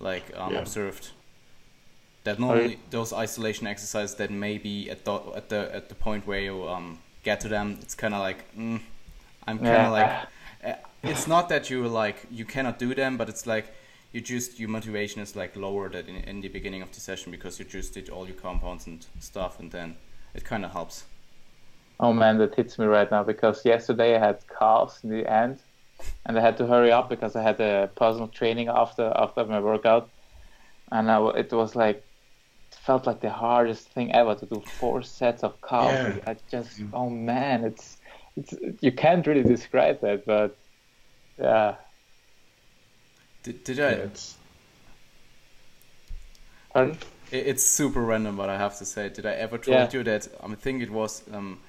[0.00, 0.60] like um, Yeah.
[0.62, 1.04] observed.
[2.24, 6.22] That normally you- those isolation exercises that maybe at the at the at the point
[6.26, 8.80] where you um get to them, it's kind of like mm,
[9.48, 9.98] I'm kind of Yeah.
[10.00, 10.12] like
[10.68, 13.66] uh, it's not that you like you cannot do them, but it's like
[14.12, 17.32] you just your motivation is like lower than in, in the beginning of the session
[17.32, 19.96] because you just did all your compounds and stuff, and then
[20.34, 21.04] it kind of helps.
[21.98, 25.60] Oh man, that hits me right now because yesterday I had calves in the end,
[26.26, 29.60] and I had to hurry up because I had a personal training after after my
[29.60, 30.10] workout,
[30.90, 32.04] and I, w- it was like
[32.70, 36.16] it felt like the hardest thing ever to do four sets of calves.
[36.16, 36.30] Yeah.
[36.30, 36.90] I just mm.
[36.92, 37.96] oh man, it's
[38.36, 40.56] it's you can't really describe that, but
[41.38, 41.76] yeah.
[43.42, 43.90] Did, did yeah, I?
[44.04, 44.36] it's
[46.72, 46.98] Pardon?
[47.30, 49.94] It's super random, but I have to say, did I ever told Yeah.
[49.94, 50.28] you that?
[50.42, 51.60] I think it was um,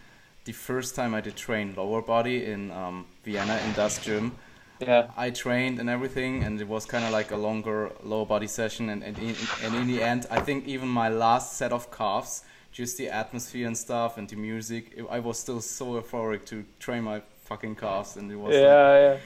[0.44, 4.34] the first time I did train lower body in um, Vienna in das gym.
[4.80, 5.08] Yeah.
[5.16, 8.90] I trained and everything, and it was kind of like a longer lower body session.
[8.90, 12.44] And, and, in, and in the end, I think even my last set of calves,
[12.72, 17.04] just the atmosphere and stuff and the music, I was still so euphoric to train
[17.04, 19.18] my fucking calves, and it was Yeah, like, yeah.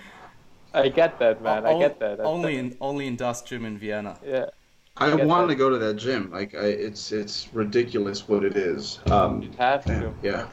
[0.74, 1.66] I get that, man.
[1.66, 2.18] I o- get that.
[2.18, 4.18] That's- Only in only in das gym in Vienna.
[4.26, 4.46] Yeah.
[4.98, 5.54] I get want that.
[5.54, 6.32] to go to that gym.
[6.32, 9.00] Like I, it's it's ridiculous what it is.
[9.12, 10.14] Um, You have to.
[10.24, 10.48] yeah.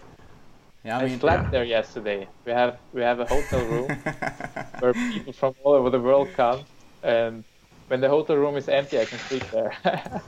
[0.85, 1.51] Yeah, I, I slept yeah.
[1.51, 2.29] there yesterday.
[2.45, 3.89] We have we have a hotel room
[4.81, 6.61] where people from all over the world come,
[7.03, 7.43] and
[7.89, 9.73] when the hotel room is empty, I can sleep there.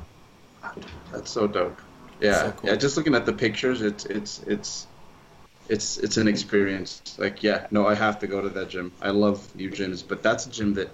[1.13, 1.81] That's so dope.
[2.21, 2.71] Yeah, So cool.
[2.71, 2.77] yeah.
[2.77, 4.87] Just looking at the pictures, it's it's it's
[5.69, 7.03] it's it's an experience.
[7.19, 8.93] Like, yeah, no, I have to go to that gym.
[9.03, 10.91] I love new gyms, but that's a gym that,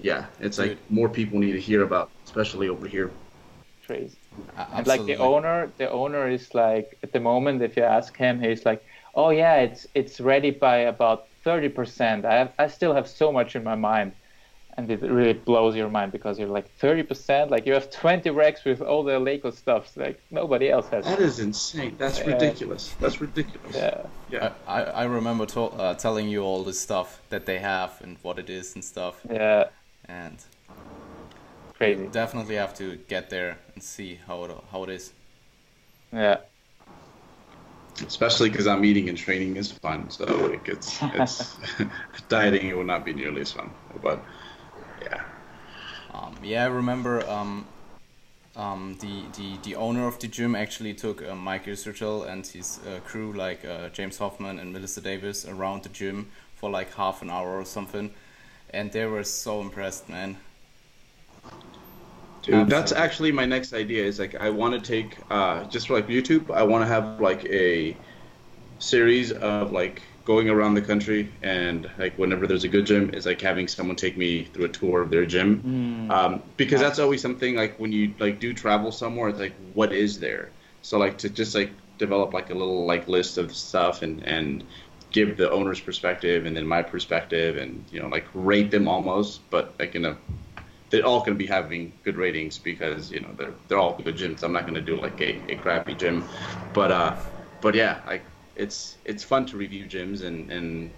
[0.00, 3.10] yeah, it's like more people need to hear about, especially over here.
[3.86, 4.18] Crazy.
[4.56, 8.16] A- And like the owner, the owner is like at the moment, if you ask
[8.16, 8.82] him, he's like,
[9.14, 12.24] "Oh yeah, it's it's ready by about thirty percent.
[12.24, 14.14] I have, I still have so much in my mind."
[14.76, 18.64] And it really blows your mind because you're like 30%, like you have 20 racks
[18.64, 19.96] with all the Lego stuff.
[19.96, 21.04] Like nobody else has.
[21.04, 21.94] That is insane.
[21.96, 22.32] That's Yeah.
[22.32, 22.92] ridiculous.
[23.00, 23.76] That's ridiculous.
[23.76, 24.02] yeah.
[24.30, 24.52] Yeah.
[24.66, 28.16] I, I I remember to, uh, telling you all the stuff that they have and
[28.22, 29.68] what it is and stuff, Yeah.
[30.08, 30.38] and
[31.78, 32.06] Crazy.
[32.08, 35.12] definitely have to get there and see how it how it is.
[36.12, 36.38] Yeah.
[38.04, 40.10] Especially because I'm eating and training is fun.
[40.10, 41.56] So like it's it's
[42.28, 43.70] dieting it will not be nearly as fun.
[44.02, 44.18] But
[45.04, 45.22] yeah.
[46.12, 47.66] Um, yeah, I remember um,
[48.56, 52.78] um, the, the the owner of the gym actually took uh, Mike Israetel and his
[52.86, 57.22] uh, crew, like uh, James Hoffmann and Melissa Davis, around the gym for like half
[57.22, 58.12] an hour or something,
[58.70, 60.36] and they were so impressed, man.
[62.42, 64.04] Dude, that's actually my next idea.
[64.04, 66.50] Is like I want to take uh, just for like YouTube.
[66.50, 67.96] I want to have like a
[68.78, 73.26] series of like going around the country and like whenever there's a good gym is
[73.26, 76.10] like having someone take me through a tour of their gym Mm.
[76.10, 79.92] um, because that's always something like when you like do travel somewhere it's like what
[79.92, 84.02] is there so like to just like develop like a little like list of stuff
[84.02, 84.64] and and
[85.10, 89.48] give the owner's perspective and then my perspective and you know like rate them almost
[89.50, 90.16] but like in a
[90.90, 94.16] they're all going to be having good ratings because you know they're they're all good
[94.16, 94.42] gyms.
[94.42, 96.28] I'm not going to do like a, a crappy gym,
[96.72, 97.16] but uh,
[97.60, 98.24] but yeah, like
[98.56, 100.90] it's it's fun to review gyms and and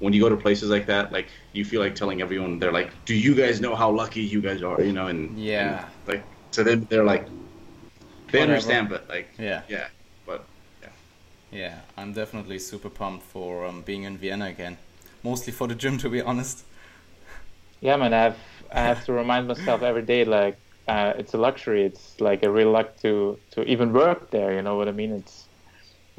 [0.00, 2.90] when you go to places like that, like you feel like telling everyone they're like,
[3.04, 4.80] do you guys know how lucky you guys are?
[4.82, 5.80] You know, and Yeah.
[5.80, 7.26] and, like to them they're like
[8.30, 8.50] they Whatever.
[8.50, 9.62] understand, but like Yeah.
[9.68, 9.86] yeah,
[10.26, 10.44] but
[10.82, 10.88] yeah.
[11.50, 14.78] Yeah, I'm definitely super pumped for um, being in Vienna again.
[15.22, 16.64] Mostly for the gym, to be honest.
[17.80, 18.38] Yeah, man, I have
[18.70, 21.84] I have to remind myself every day like uh, it's a luxury.
[21.84, 24.54] It's like a real luck to to even work there.
[24.54, 25.12] You know what I mean?
[25.12, 25.47] It's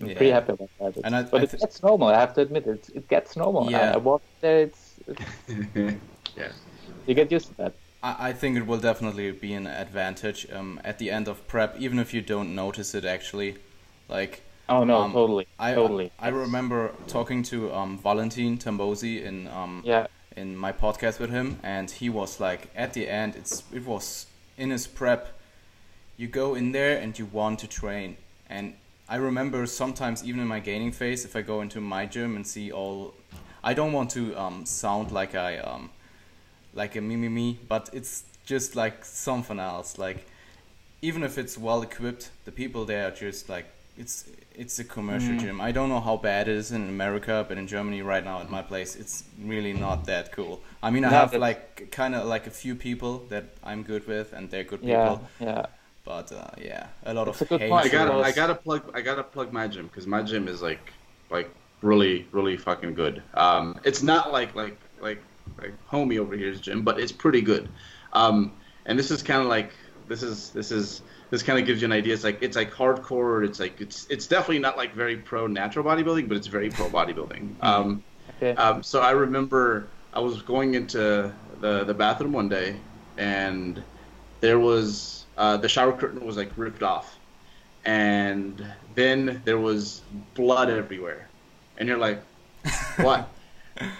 [0.02, 0.98] I'm pretty happy about that.
[1.06, 2.08] And I- but I it gets normal.
[2.10, 3.70] I have to admit, it it gets normal.
[3.72, 3.92] Yeah.
[3.92, 4.60] I, I walk there.
[4.62, 5.22] It's, it's
[6.38, 6.52] yeah.
[7.08, 7.74] you get used to that.
[8.02, 11.76] I, I think it will definitely be an advantage um, at the end of prep,
[11.80, 13.56] even if you don't notice it actually.
[14.08, 16.12] Like, Oh no, Um, totally, I totally.
[16.20, 20.06] I remember talking to um, Valentin Tambosi in um, Yeah,
[20.38, 24.28] in my podcast with him, and he was like, at the end, it's it was
[24.58, 25.34] in his prep.
[26.18, 28.18] You go in there and you want to train,
[28.50, 28.76] and
[29.10, 32.46] I remember sometimes even in my gaining phase, if I go into my gym and
[32.48, 33.16] see all,
[33.64, 35.92] I don't want to um, sound like I um,
[36.74, 39.98] like a me me me, but it's just like something else.
[39.98, 40.28] Like
[41.02, 43.66] even if it's well equipped, the people there are just like
[43.98, 45.38] it's it's a commercial Mm.
[45.38, 45.62] gym.
[45.62, 48.50] I don't know how bad it is in America, but in Germany right now at
[48.50, 50.62] my place, it's really not that cool.
[50.84, 54.08] I mean, I No, have like kind of like a few people that I'm good
[54.08, 55.20] with, and they're good people.
[55.20, 55.66] yeah, yeah.
[56.10, 57.86] But uh, yeah, a lot It's of a good hate.
[57.86, 60.94] I gotta, I gotta plug, I gotta plug my gym because my gym is like,
[61.30, 63.24] like really, really fucking good.
[63.34, 65.24] Um, it's not like, like, like,
[65.62, 67.70] like homie over here's gym, but it's pretty good.
[68.14, 69.74] Um, and this is kind of like,
[70.08, 72.14] this is, this is, this kind of gives you an idea.
[72.14, 73.46] It's like, it's like hardcore.
[73.46, 76.90] It's like, it's, it's definitely not like very pro natural bodybuilding, but it's very pro
[76.90, 77.58] bodybuilding.
[77.64, 78.58] Um, Okay.
[78.58, 82.82] um, so I remember I was going into the, the bathroom one day,
[83.18, 83.84] and
[84.42, 87.18] there was uh, the shower curtain was like ripped off,
[87.86, 90.02] and then there was
[90.34, 91.28] blood everywhere,
[91.78, 92.22] and you're like,
[92.98, 93.30] what?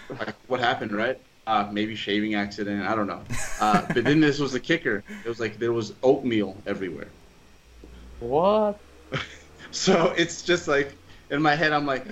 [0.10, 1.20] like what happened, right?
[1.48, 2.86] Uh, maybe shaving accident.
[2.86, 3.22] I don't know.
[3.60, 5.04] Uh, but then this was the kicker.
[5.26, 7.08] It was like there was oatmeal everywhere.
[8.20, 8.80] what?
[9.72, 10.96] So it's just like
[11.30, 12.06] in my head, I'm like,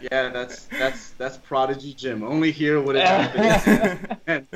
[0.00, 2.22] yeah, that's that's that's Prodigy Gym.
[2.22, 4.18] Only here would it happen.
[4.26, 4.46] and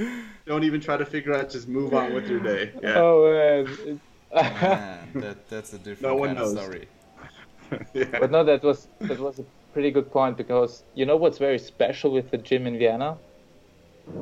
[0.46, 1.50] don't even try to figure out.
[1.50, 2.72] Just move on with your day.
[2.82, 2.94] Yeah.
[2.96, 4.00] Oh man.
[4.34, 6.52] Man, that, that's a different No one kind knows.
[6.54, 6.88] of story.
[7.94, 8.04] yeah.
[8.18, 11.58] But no, that was that was a pretty good point because you know what's very
[11.58, 13.16] special with the gym in Vienna.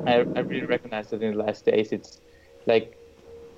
[0.05, 1.91] I, I really recognized it in the last days.
[1.91, 2.19] It's
[2.65, 2.97] like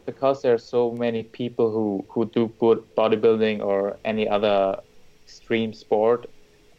[0.05, 4.79] because there are so many people who who do put bodybuilding or any other
[5.23, 6.27] extreme sport,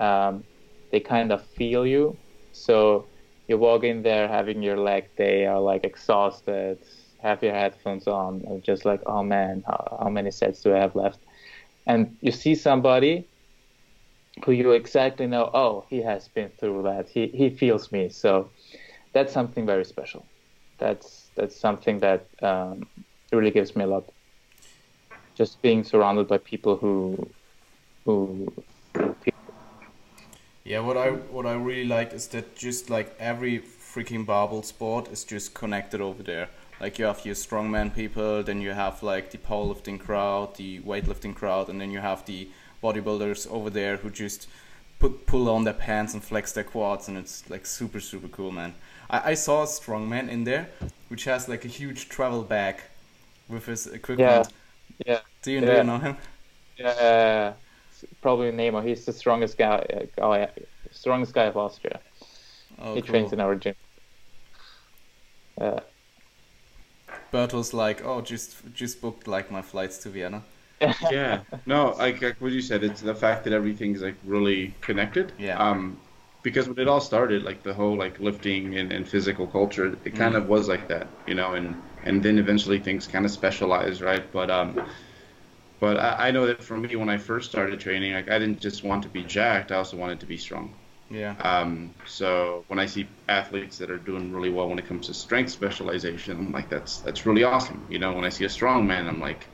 [0.00, 0.44] um,
[0.90, 2.18] they kind of feel you.
[2.52, 3.08] So
[3.48, 6.78] you walk in there having your leg day, are like exhausted,
[7.20, 10.78] have your headphones on, and just like, oh man, how, how many sets do I
[10.78, 11.20] have left?
[11.86, 13.28] And you see somebody
[14.44, 17.08] who you exactly know, oh, he has been through that.
[17.08, 18.08] He he feels me.
[18.08, 18.50] So
[19.12, 20.26] that's something very special.
[20.78, 22.82] That's that's something that um,
[23.32, 24.10] really gives me a lot.
[25.36, 27.16] Just being surrounded by people who
[30.64, 35.08] Yeah, what I what I really like is that just like every freaking barbell sport
[35.12, 36.48] is just connected over there.
[36.80, 41.34] Like you have your strongman people, then you have like the powerlifting crowd, the weightlifting
[41.34, 42.48] crowd, and then you have the
[42.82, 44.48] bodybuilders over there who just
[44.98, 48.50] put pull on their pants and flex their quads, and it's like super super cool,
[48.50, 48.74] man.
[49.10, 50.68] I, I saw a strongman in there,
[51.08, 52.76] which has like a huge travel bag
[53.48, 54.48] with his equipment.
[54.48, 54.56] yeah
[55.06, 55.20] Yeah.
[55.42, 56.16] Do you, do you know him?
[56.84, 57.52] uh,
[58.20, 58.80] probably Nemo.
[58.80, 60.48] He's the strongest guy uh, guy
[60.90, 62.00] strongest guy of Austria.
[62.78, 63.10] Oh, he cool.
[63.10, 63.74] trains in our gym.
[65.60, 65.80] Uh,
[67.30, 70.42] Bert was like, "Oh, just just booked like my flights to Vienna."
[71.10, 71.40] yeah.
[71.66, 75.32] No, like, like what you said, it's the fact that everything's like really connected.
[75.38, 75.58] Yeah.
[75.58, 75.98] Um,
[76.42, 80.14] because when it all started, like the whole like lifting and, and physical culture, it
[80.14, 80.36] kind Mm.
[80.36, 84.30] of was like that, you know, and and then eventually things kind of specialize, right?
[84.32, 84.80] But um,
[85.80, 88.60] but I, I know that for me, when I first started training, like I didn't
[88.60, 90.76] just want to be jacked, I also wanted to be strong.
[91.10, 91.36] Yeah.
[91.38, 95.14] Um, so when I see athletes that are doing really well when it comes to
[95.14, 97.86] strength specialization, I'm like, that's that's really awesome.
[97.90, 99.50] You know, when I see a strong man, I'm like,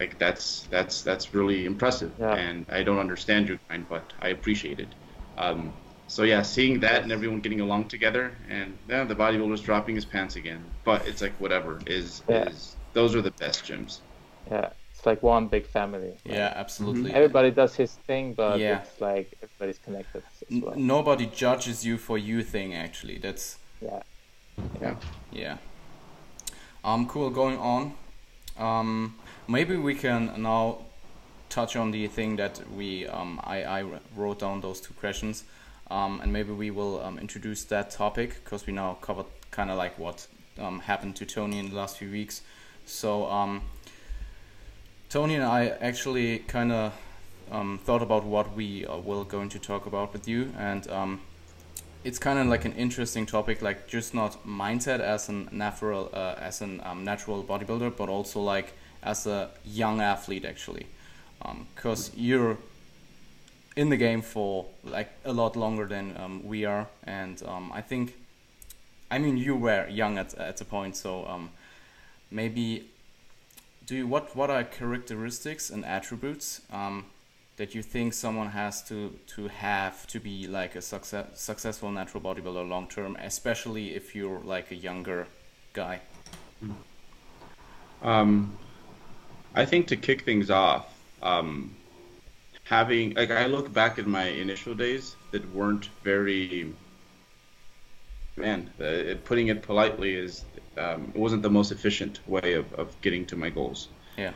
[0.00, 2.14] like that's that's that's really impressive.
[2.16, 2.36] Yeah.
[2.36, 4.94] And I don't understand your kind, but I appreciate it.
[5.38, 5.74] Um,
[6.06, 10.04] so yeah, seeing that and everyone getting along together, and yeah, the bodybuilder's dropping his
[10.06, 10.72] pants again.
[10.84, 12.50] But it's like whatever is Yeah.
[12.50, 14.00] is those are the best gyms.
[14.50, 16.10] Yeah, it's like one big family.
[16.26, 17.14] Like, Yeah, absolutely.
[17.14, 18.80] Everybody does his thing, but Yeah.
[18.80, 23.16] it's like everybody's connected as N- nobody judges you for you thing actually.
[23.16, 24.02] That's Yeah.
[24.78, 24.96] Yeah.
[25.32, 25.56] yeah.
[26.84, 27.30] Um, cool.
[27.30, 27.94] Going on.
[28.58, 29.14] Um,
[29.48, 30.78] maybe we can now
[31.48, 33.84] touch on the thing that we um, I, I
[34.14, 35.44] wrote down those two questions,
[35.90, 39.78] um, and maybe we will um, introduce that topic because we now covered kind of
[39.78, 40.26] like what
[40.58, 42.42] um, happened to Tony in the last few weeks.
[42.84, 43.62] So um,
[45.10, 46.92] Tony and I actually kind of
[47.50, 51.20] um, thought about what we uh, will going to talk about with you, and um,
[52.04, 56.36] it's kind of like an interesting topic, like just not mindset as an natural uh,
[56.38, 60.86] as an um, natural bodybuilder, but also like as a young athlete actually,
[61.74, 62.56] because you're
[63.74, 67.80] in the game for like a lot longer than um, we are, and um, I
[67.80, 68.14] think,
[69.10, 71.50] I mean, you were young at at a point, so um,
[72.30, 72.84] maybe
[73.90, 77.06] do you what what are characteristics and attributes um,
[77.56, 82.22] that you think someone has to to have to be like a success, successful natural
[82.22, 85.26] bodybuilder long term, especially if you're like a younger
[85.72, 86.00] guy?
[88.02, 88.56] Um,
[89.56, 90.86] I think to kick things off,
[91.20, 91.74] um,
[92.62, 96.72] having like I look back at my initial days that weren't very.
[98.36, 100.44] Man, uh, putting it politely is
[100.76, 103.88] um, it wasn't the most efficient way of, of getting to my goals.
[104.16, 104.32] Yeah.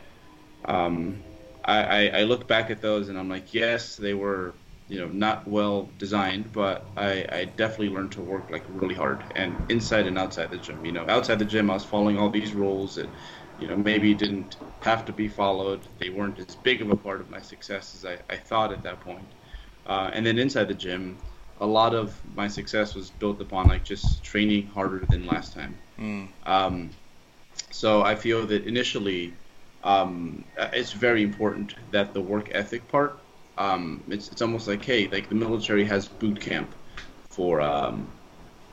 [0.65, 1.23] Um,
[1.63, 4.55] I, I, I look back at those and I'm like, yes, they were,
[4.87, 9.31] you know, not well designed, but I, I definitely learned to work like really hard
[9.35, 10.85] and inside and outside the gym.
[10.85, 13.11] You know, outside the gym, I was following all these rules that,
[13.57, 15.87] you know, maybe didn't have to be followed.
[15.99, 18.83] They weren't as big of a part of my success as I, I thought at
[18.83, 19.33] that point.
[19.85, 21.19] Uh, and then inside the gym,
[21.59, 25.77] a lot of my success was built upon like just training harder than last time.
[25.99, 26.27] Mm.
[26.45, 26.89] Um,
[27.71, 29.33] so I feel that initially,
[29.83, 33.19] um, it's very important that the work ethic part.
[33.57, 36.75] Um, it's it's almost like hey, like the military has boot camp
[37.29, 38.11] for um,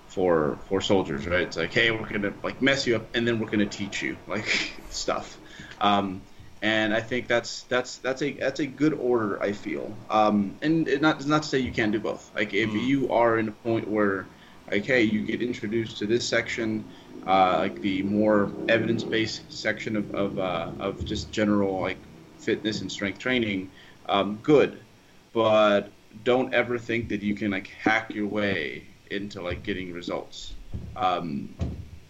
[0.07, 1.43] for for soldiers, right?
[1.43, 4.17] It's like hey, we're gonna like mess you up, and then we're gonna teach you
[4.27, 4.47] like
[4.91, 5.39] stuff.
[5.81, 6.23] Um,
[6.63, 9.43] and I think that's that's that's a that's a good order.
[9.43, 12.33] I feel, um, and it not it's not to say you can't do both.
[12.35, 12.81] Like if Mm.
[12.89, 14.31] you are in a point where,
[14.71, 16.87] like, hey, you get introduced to this section,
[17.27, 22.03] uh, like the more evidence-based section of of, uh, of just general like
[22.39, 23.73] fitness and strength training,
[24.09, 24.85] um, good,
[25.33, 25.93] but
[26.25, 30.57] don't ever think that you can like hack your way into like getting results,
[30.97, 31.57] um,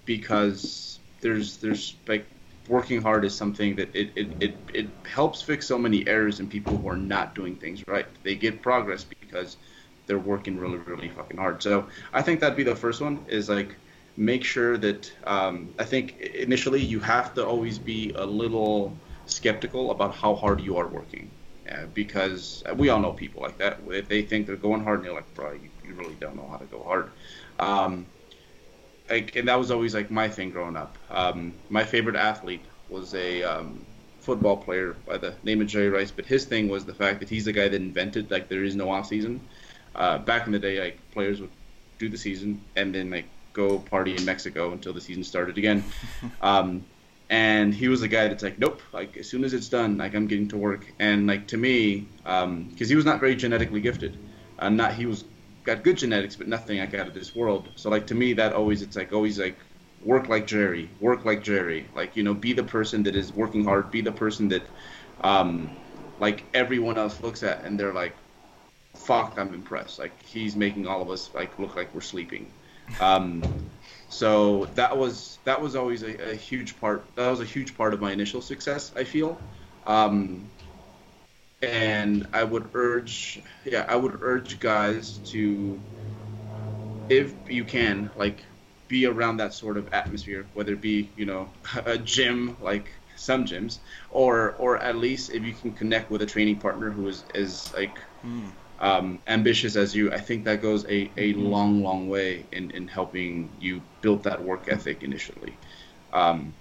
[0.05, 2.27] because there's there's like
[2.73, 6.49] working hard is something that it, it, it, it helps fix so many errors in
[6.49, 8.07] people who are not doing things right.
[8.25, 9.59] They get progress because
[10.07, 11.63] they're working really, really fucking hard.
[11.63, 13.77] So I think that'd be the first one is like
[14.17, 16.07] make sure that um, I think
[16.47, 18.75] initially you have to always be a little
[19.27, 21.31] skeptical about how hard you are working.
[21.71, 23.79] Uh, because we all know people like that.
[23.87, 26.49] If they think they're going hard, and you're like, bro, you, you really don't know
[26.51, 27.07] how to go hard.
[27.61, 28.07] Um,
[29.13, 30.97] like, and that was always like my thing growing up.
[31.11, 33.85] Um, my favorite athlete was a um,
[34.21, 37.29] football player by the name of Jerry Rice, but his thing was the fact that
[37.29, 39.47] he's the guy that invented like there is no off season.
[39.95, 41.51] Uh, back in the day, like players would
[41.99, 45.85] do the season and then like go party in Mexico until the season started again.
[46.41, 46.83] um,
[47.29, 50.15] and he was the guy that's like, nope, like as soon as it's done, like
[50.15, 50.91] I'm getting to work.
[50.99, 54.17] And like to me, because um, he was not very genetically gifted,
[54.59, 55.25] uh, not he was
[55.65, 57.69] got good genetics, but nothing like out of this world.
[57.77, 59.57] So like to me, that always it's like always like
[60.05, 63.65] work like Jerry, work like Jerry, like you know, be the person that is working
[63.65, 64.63] hard, be the person that,
[65.23, 65.71] um,
[66.19, 68.15] like everyone else looks at and they're like,
[68.95, 69.99] fuck, I'm impressed.
[69.99, 72.51] Like he's making all of us like look like we're sleeping.
[73.01, 73.43] Um,
[74.09, 77.05] so that was that was always a, a, huge part.
[77.17, 78.93] That was a huge part of my initial success.
[78.95, 79.41] I feel.
[79.87, 80.49] Um,
[81.63, 85.83] and I would urge, yeah, I would urge guys to,
[87.09, 88.45] if you can, like,
[88.89, 91.53] be around that sort of atmosphere, whether it be, you know,
[91.87, 96.27] a gym like some gyms, or or at least if you can connect with a
[96.27, 98.53] training partner who is is like Mm.
[98.79, 102.89] um, ambitious as you, I think that goes a, a long, long way in, in
[102.89, 105.61] helping you build that work ethic initially.
[106.13, 106.57] Um,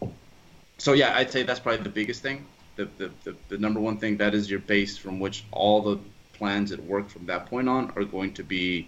[0.80, 2.51] so yeah, I'd say that's probably the biggest thing.
[2.76, 6.00] The, the, the, the number one thing that is your base from which all the
[6.34, 8.88] plans that work from that point on are going to be,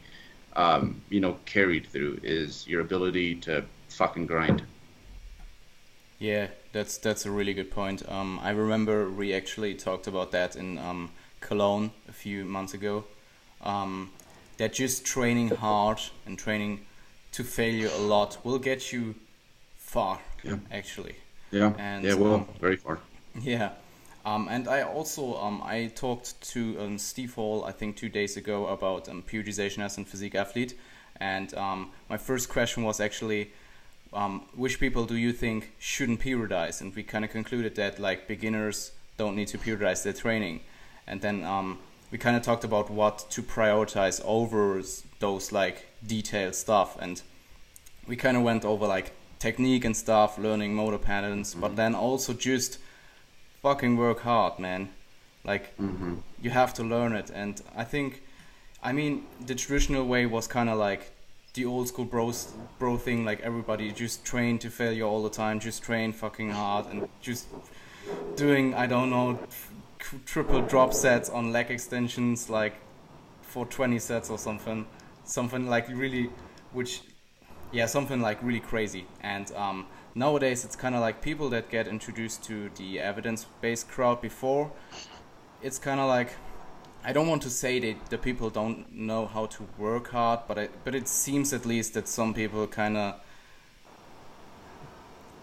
[0.55, 4.63] um, you know, carried through is your ability to fucking grind.
[6.19, 8.07] Yeah, that's that's a really good point.
[8.09, 11.11] Um, I remember we actually talked about that in um,
[11.41, 13.03] Cologne a few months ago.
[13.61, 14.11] Um,
[14.57, 16.85] that just training hard and training
[17.33, 19.15] to failure a lot will get you
[19.75, 20.19] far.
[20.43, 20.57] Yeah.
[20.71, 21.15] Actually.
[21.51, 21.73] Yeah.
[21.77, 22.13] And, yeah.
[22.13, 22.99] Well, um, very far.
[23.41, 23.71] Yeah.
[24.25, 28.37] Um, and I also um, I talked to um, Steve Hall I think two days
[28.37, 30.75] ago about um, periodization as a physique athlete,
[31.19, 33.51] and um, my first question was actually,
[34.13, 36.79] um, which people do you think shouldn't periodize?
[36.79, 40.61] And we kind of concluded that like beginners don't need to periodize their training,
[41.05, 41.79] and then um,
[42.09, 44.81] we kind of talked about what to prioritize over
[45.19, 47.21] those like detailed stuff, and
[48.07, 52.31] we kind of went over like technique and stuff, learning motor patterns, but then also
[52.31, 52.77] just
[53.63, 54.89] fucking work hard, man.
[55.45, 56.15] Like Mm-hmm.
[56.41, 58.21] you have to learn it, and I think,
[58.83, 61.11] I mean, the traditional way was kind of like
[61.53, 63.25] the old school bros bro thing.
[63.25, 67.47] Like everybody just train to failure all the time, just train fucking hard, and just
[68.35, 69.39] doing I don't know
[69.99, 72.73] tr- triple drop sets on leg extensions like
[73.41, 74.85] for 20 sets or something,
[75.25, 76.29] something like really,
[76.71, 77.01] which
[77.73, 79.05] yeah, something like really crazy.
[79.21, 84.21] And um, nowadays, it's kind of like people that get introduced to the evidence-based crowd
[84.21, 84.71] before.
[85.61, 86.29] It's kind of like
[87.05, 90.57] I don't want to say that the people don't know how to work hard, but
[90.57, 93.15] I, but it seems at least that some people kind of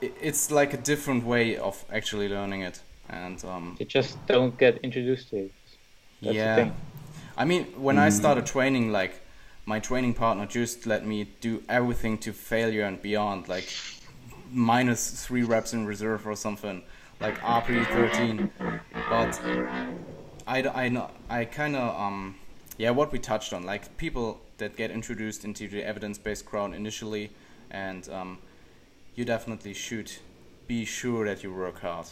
[0.01, 2.81] it, it's like a different way of actually learning it.
[3.09, 5.53] And um, They just don't get introduced to it.
[6.23, 6.57] That's yeah.
[6.57, 6.77] the thing.
[7.37, 9.21] I mean, when I started training, like
[9.67, 13.69] my training partner just let me do everything to failure and beyond, like
[14.51, 16.83] minus three reps in reserve or something,
[17.21, 18.51] like RP 13.
[19.09, 19.41] But
[20.47, 22.37] I, I, I kind of, um,
[22.79, 26.75] yeah, what we touched on, like people that get introduced into the evidence based crowd
[26.75, 27.31] initially,
[27.71, 28.39] and um,
[29.15, 30.11] you definitely should
[30.67, 32.07] be sure that you work hard.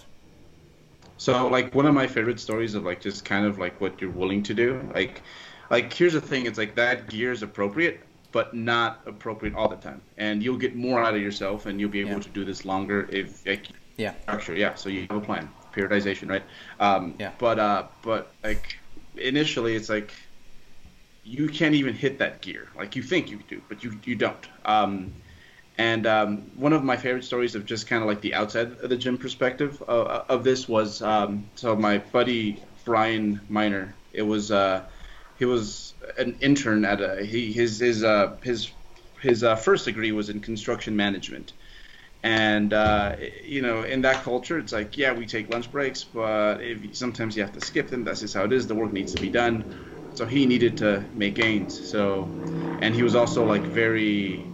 [1.17, 4.11] So like one of my favorite stories of like just kind of like what you're
[4.11, 4.81] willing to do.
[4.95, 5.23] Like
[5.71, 8.01] like here's the thing, it's like that gear is appropriate,
[8.33, 10.03] but not appropriate all the time.
[10.17, 12.19] And you'll get more out of yourself and you'll be able Yeah.
[12.21, 13.67] to do this longer if like
[13.97, 14.15] Yeah.
[14.23, 14.75] structure, yeah.
[14.75, 15.49] So you have a plan.
[15.75, 16.45] Periodization, right?
[16.81, 17.33] Um Yeah.
[17.39, 18.79] but uh but like
[19.17, 20.13] initially it's like
[21.25, 22.69] you can't even hit that gear.
[22.77, 24.49] Like you think you do, but you you don't.
[24.65, 25.13] Um
[25.77, 28.91] and um, one of my favorite stories of just kind of like the outside of
[28.91, 33.95] the gym perspective of, of this was um, so my buddy Brian Miner.
[34.13, 34.83] It was uh,
[35.39, 38.73] he was an intern at a he his his uh, his
[39.21, 41.53] his uh, first degree was in construction management.
[42.23, 46.61] And uh, you know, in that culture, it's like, yeah, we take lunch breaks, but
[46.61, 48.05] if sometimes you have to skip them.
[48.05, 48.67] That's just how it is.
[48.67, 49.65] The work needs to be done.
[50.15, 51.81] So he needed to make gains.
[51.81, 52.29] So,
[52.83, 54.45] and he was also like very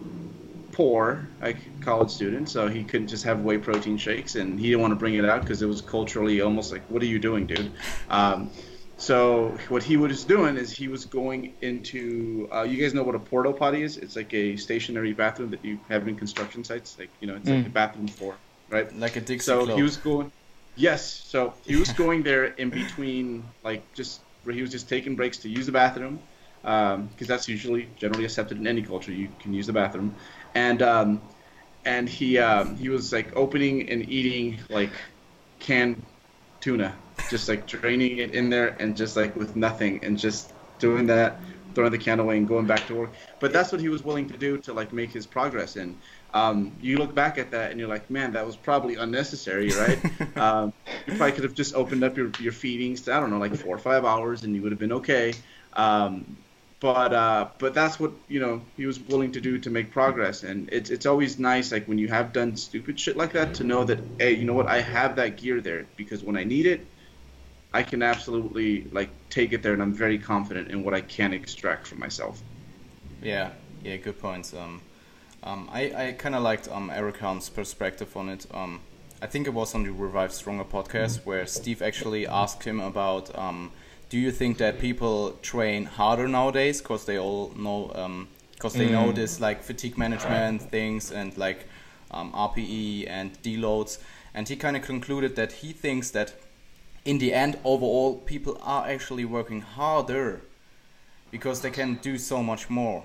[0.72, 4.80] poor like college student so he couldn't just have whey protein shakes and he didn't
[4.80, 7.46] want to bring it out because it was culturally almost like what are you doing
[7.46, 7.72] dude
[8.10, 8.50] um,
[8.96, 13.14] so what he was doing is he was going into uh, you guys know what
[13.14, 13.96] a porta potty is?
[13.96, 16.98] It's like a stationary bathroom that you have in construction sites.
[16.98, 17.66] Like you know it's like Mm.
[17.66, 18.36] a bathroom floor
[18.70, 18.94] right?
[18.96, 19.76] Like a Dixie so Club.
[19.76, 20.32] he was going
[20.76, 21.12] yes.
[21.26, 25.38] So he was going there in between like just where he was just taking breaks
[25.38, 26.18] to use the bathroom
[26.62, 29.12] because that's usually generally accepted in any culture.
[29.12, 30.14] You can use the bathroom.
[30.54, 31.20] And um,
[31.84, 34.92] and he um, he was like opening and eating like
[35.58, 36.02] canned
[36.60, 36.94] tuna
[37.30, 41.40] just like draining it in there and just like with nothing and just doing that
[41.74, 43.14] throwing the can away and going back to work.
[43.40, 45.98] But that's what he was willing to do to like make his progress and
[46.32, 49.98] um, you look back at that and you're like man that was probably unnecessary right?
[50.36, 50.72] Um,
[51.06, 53.54] you probably could have just opened up your, your feedings to, i don't know like
[53.54, 55.32] four or five hours and you would have been okay.
[55.74, 56.36] Um,
[56.80, 60.42] but uh, but that's what you know he was willing to do to make progress.
[60.42, 63.64] And it's it's always nice like when you have done stupid shit like that to
[63.64, 64.66] know that hey you know what?
[64.66, 66.86] I have that gear there because when I need it
[67.74, 71.32] I can absolutely like take it there and I'm very confident in what I can
[71.32, 72.40] extract from myself.
[73.20, 73.50] Yeah,
[73.82, 74.54] yeah, good points.
[74.54, 74.80] Um,
[75.42, 78.46] um, I, I kind of liked um, Eric Helm's perspective on it.
[78.54, 78.80] Um,
[79.20, 83.36] I think it was on the Revive Stronger podcast where Steve actually asked him about
[83.36, 83.72] um,
[84.08, 88.88] do you think that people train harder nowadays because they all know um because they
[88.88, 91.66] know this like fatigue management things and like
[92.12, 93.98] um, RPE and deloads
[94.32, 96.34] and he kind of concluded that he thinks that
[97.04, 100.40] in the end overall people are actually working harder
[101.30, 103.04] because they can do so much more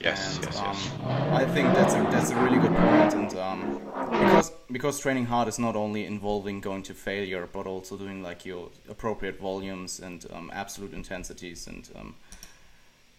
[0.00, 0.90] Yes, and, yes, um, yes.
[1.32, 5.46] I think that's a, that's a really good point, and um, because because training hard
[5.46, 10.26] is not only involving going to failure, but also doing like your appropriate volumes and
[10.32, 12.16] um, absolute intensities, and um,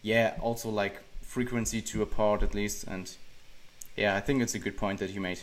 [0.02, 3.16] yeah, also like frequency to a part at least, and
[3.96, 5.40] yeah, I think it's a good point that you made.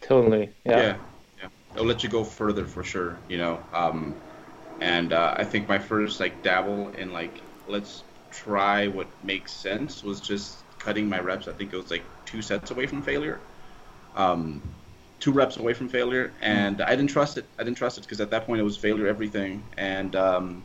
[0.00, 0.50] Totally.
[0.64, 0.76] Yeah.
[0.78, 0.96] yeah, yeah.
[1.76, 3.64] It'll let you go further for sure, you know.
[3.72, 4.16] Um,
[4.80, 10.02] and uh, I think my first like dabble in like let's try what makes sense
[10.04, 11.48] was just cutting my reps.
[11.48, 13.42] I think it was like two sets away from failure.
[14.14, 14.62] Um,
[15.20, 17.50] two reps away from failure, and I didn't trust it.
[17.58, 20.64] I didn't trust it because at that point it was failure everything, and um,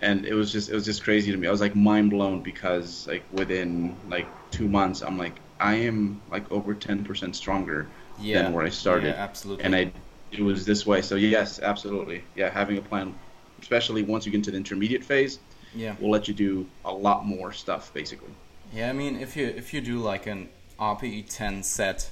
[0.00, 1.46] and it was just it was just crazy to me.
[1.46, 6.22] I was like mind blown because like within like two months, I'm like I am
[6.30, 8.42] like over ten percent stronger Yeah.
[8.42, 9.64] than where I started, Yeah, absolutely.
[9.64, 9.92] and I
[10.32, 11.02] it was this way.
[11.02, 13.14] So yes, absolutely, yeah, having a plan,
[13.60, 15.38] especially once you get into the intermediate phase,
[15.74, 15.94] yeah.
[16.00, 18.30] will let you do a lot more stuff basically.
[18.72, 20.48] Yeah, I mean, if you if you do like an
[20.78, 22.10] RPE 10 set,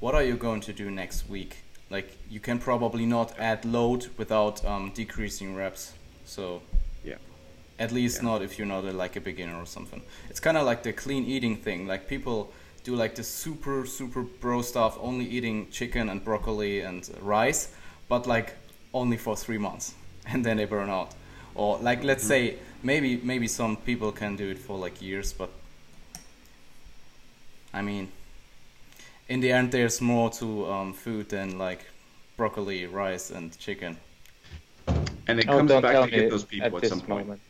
[0.00, 1.56] what are you going to do next week?
[1.88, 5.92] Like, you can probably not add load without um, decreasing reps.
[6.24, 6.62] So,
[7.04, 7.14] Yeah.
[7.78, 8.28] at least Yeah.
[8.30, 10.02] not if you're not a, like a beginner or something.
[10.28, 11.86] It's kind of like the clean eating thing.
[11.86, 12.52] Like people
[12.86, 17.74] do like the super super bro stuff, only eating chicken and broccoli and rice,
[18.08, 18.54] but like
[18.94, 19.94] only for three months,
[20.26, 21.10] and then they burn out.
[21.56, 25.50] Or like let's say maybe maybe some people can do it for like years, but
[27.74, 28.08] I mean,
[29.28, 31.86] in the end, there's more to um, food than like
[32.36, 33.96] broccoli, rice, and chicken.
[35.26, 37.26] And it Oh, comes back to me get those people at at this some point.
[37.26, 37.40] moment.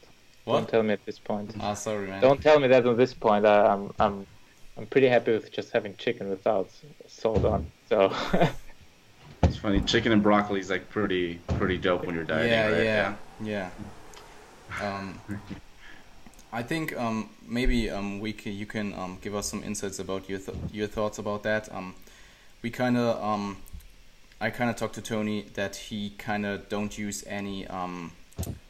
[0.45, 0.61] What?
[0.61, 1.55] Don't tell me at this point.
[1.61, 2.23] Ah, sorry, man.
[2.23, 3.45] Don't tell me that at this point.
[3.45, 4.27] I, I'm I'm
[4.77, 6.69] I'm pretty happy with just having chicken without
[7.07, 7.71] salt on.
[7.89, 8.13] So
[9.43, 9.81] It's funny.
[9.81, 12.85] Chicken and broccoli is like pretty pretty dope when you're dieting, yeah, right?
[12.85, 13.71] yeah, yeah.
[14.83, 15.21] Um,
[16.53, 20.29] I think um, maybe um, we can, you can um, give us some insights about
[20.29, 21.73] your th- your thoughts about that.
[21.73, 21.95] Um,
[22.63, 23.59] we kind of um,
[24.41, 28.13] I kind of talked to Tony that he kind of don't use any um,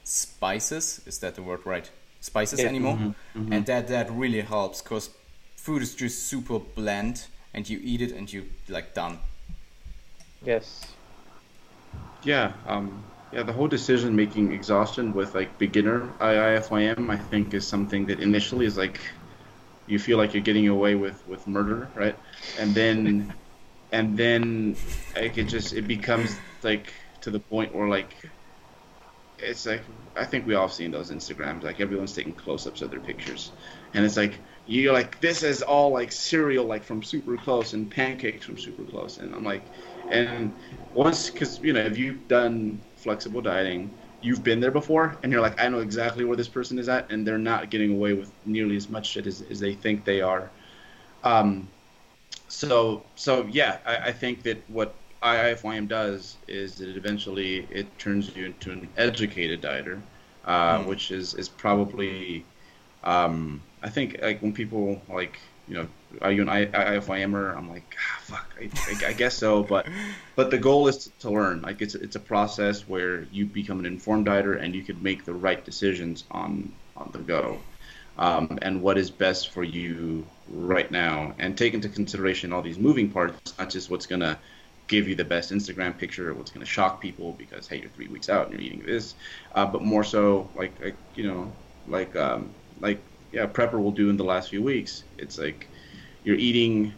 [0.05, 1.01] spices.
[1.07, 1.91] Is that the word right?
[2.21, 2.69] Spices Yeah.
[2.69, 2.97] anymore,
[3.35, 5.11] Mhm, and that that really helps because
[5.67, 9.19] food is just super bland, and you eat it and you like done.
[10.45, 10.95] yes,
[12.23, 13.43] Yeah, um, yeah.
[13.43, 18.77] The whole decision-making exhaustion with like beginner IIFYM, I think, is something that initially is
[18.77, 19.01] like
[19.87, 22.17] you feel like you're getting away with with murder, right?
[22.59, 23.35] And then,
[23.93, 24.77] and then,
[25.17, 26.93] like it just it becomes like
[27.23, 28.14] to the point where like
[29.39, 29.83] it's like
[30.17, 31.62] I think we all seen those Instagrams.
[31.62, 33.53] Like everyone's taking close-ups of their pictures,
[33.95, 37.91] and it's like you're like this is all like cereal like from super close and
[37.91, 39.62] pancakes from super close, and I'm like,
[40.11, 40.53] and
[40.93, 43.91] once because you know if you've done flexible dieting,
[44.21, 47.11] you've been there before, and you're like I know exactly where this person is at,
[47.11, 50.21] and they're not getting away with nearly as much shit as, as they think they
[50.21, 50.51] are.
[51.25, 51.69] Um,
[52.49, 57.99] so so yeah, I, I think that what IIFYM does is that it eventually it
[57.99, 60.01] turns you into an educated dieter,
[60.45, 60.87] uh, Mm.
[60.87, 62.45] which is is probably
[63.05, 65.89] um, I think like when people like you know
[66.20, 67.57] are you an I- IIFYMer?
[67.57, 69.87] I'm like ah, fuck, I, I, I guess so, but
[70.34, 71.62] but the goal is to learn.
[71.62, 75.24] Like it's it's a process where you become an informed dieter and you can make
[75.24, 77.61] the right decisions on on the go
[78.18, 82.78] um, and what is best for you right now, and take into consideration all these
[82.78, 84.39] moving parts, not just what's gonna
[84.89, 88.28] give you the best Instagram picture, what's gonna shock people because hey, you're three weeks
[88.28, 89.14] out and you're eating this,
[89.55, 91.53] uh, but more so like, like you know,
[91.89, 93.01] like um, like
[93.37, 95.05] yeah, prepper will do in the last few weeks.
[95.18, 95.70] It's like
[96.24, 96.95] you're eating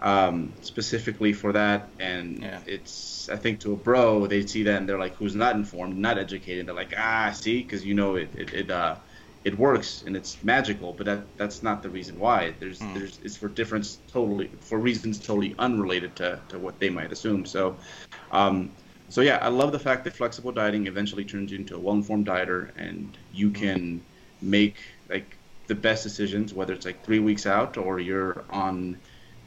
[0.00, 2.62] um, specifically for that, and Yeah.
[2.66, 5.96] it's I think to a bro they see that and they're like, who's not informed,
[5.96, 8.96] not educated, they're like, ah, see, because you know it it, it uh
[9.44, 12.56] it works and it's magical, but that that's not the reason why.
[12.60, 12.94] There's Mm.
[12.94, 17.46] there's it's for difference totally for reasons totally unrelated to, to what they might assume.
[17.46, 17.78] So
[18.30, 18.76] um
[19.10, 22.26] so yeah, I love the fact that flexible dieting eventually turns you into a well-informed
[22.26, 24.04] dieter and you can
[24.40, 24.78] make
[25.68, 28.98] the best decisions whether it's like 3 weeks out or you're on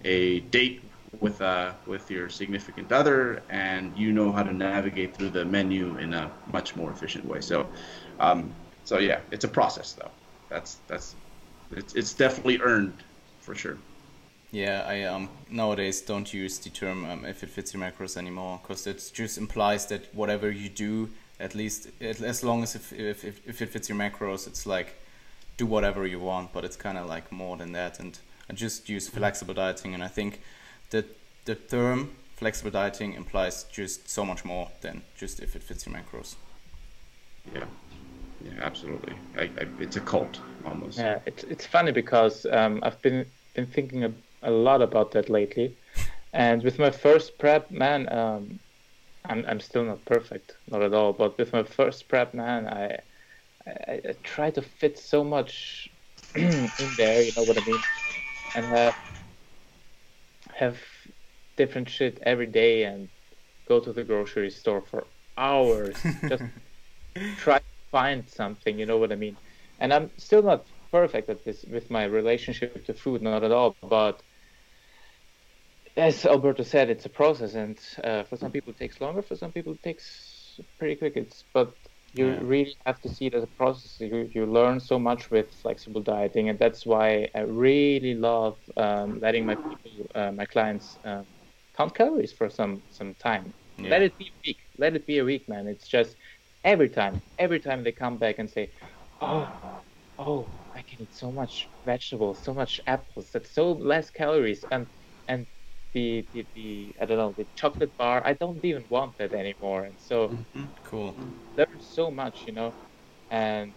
[0.05, 0.82] a date
[1.19, 5.97] with uh with your significant other and you know how to navigate through the menu
[5.97, 7.41] in a much more efficient way.
[7.41, 7.67] So
[8.19, 8.53] um
[8.86, 10.11] so yeah, it's a process though.
[10.49, 11.15] That's that's
[11.72, 12.93] it's it's definitely earned
[13.39, 13.78] for sure.
[14.51, 18.59] Yeah, I um nowadays don't use the term um, if it fits your macros anymore
[18.61, 21.09] because it just implies that whatever you do,
[21.39, 25.01] at least as long as if if, if it fits your macros, it's like
[25.62, 26.47] do whatever you want.
[26.53, 28.14] But it's kind of like more than that, and
[28.49, 30.41] I just use flexible dieting, and I think
[30.89, 31.05] that
[31.45, 31.99] the term
[32.41, 36.36] flexible dieting implies just so much more than just if it fits your macros.
[37.55, 37.66] Yeah.
[38.43, 39.14] Yeah, absolutely.
[39.38, 40.97] I, I, it's a cult almost.
[40.97, 41.20] yeah.
[41.30, 45.68] It's it's funny because um, I've been been thinking a, a lot about that lately,
[46.34, 48.59] and with my first prep, man, um,
[49.30, 51.14] I'm I'm still not perfect, not at all.
[51.14, 52.97] But with my first prep, man, I
[53.68, 55.89] I, I try to fit so much
[56.36, 57.24] in there.
[57.24, 57.84] You know what I mean?
[58.55, 58.95] And have
[60.55, 60.80] have
[61.57, 63.09] different shit every day and
[63.68, 65.07] go to the grocery store for
[65.38, 66.43] hours just
[67.38, 68.80] try to find something.
[68.80, 69.38] You know what I mean?
[69.80, 73.78] And I'm still not perfect at this with my relationship to food, not at all.
[73.82, 74.24] But
[75.97, 79.22] as Alberto said, it's a process, and uh, for some people it takes longer.
[79.22, 81.14] For some people it takes pretty quick.
[81.18, 81.76] It's but
[82.14, 82.41] you Yeah.
[82.41, 83.97] really have to see it as a process.
[83.99, 89.20] You you learn so much with flexible dieting, and that's why I really love um,
[89.22, 91.26] letting my people, uh, my clients, um,
[91.78, 93.53] count calories for some some time.
[93.78, 93.93] Yeah.
[93.93, 94.59] Let it be a week.
[94.78, 95.68] Let it be a week, man.
[95.68, 96.18] It's just
[96.64, 98.70] every time, every time they come back and say,
[99.22, 99.51] "Oh,
[100.18, 103.32] oh, I can eat so much vegetables, so much apples.
[103.32, 104.88] That's so less calories." And
[105.28, 105.47] and
[105.93, 108.22] the the, the I don't know the chocolate bar.
[108.26, 109.86] I don't even want that anymore.
[109.86, 110.74] And so Mhm.
[110.84, 111.16] Cool.
[111.57, 112.75] learn so much, you know,
[113.29, 113.75] and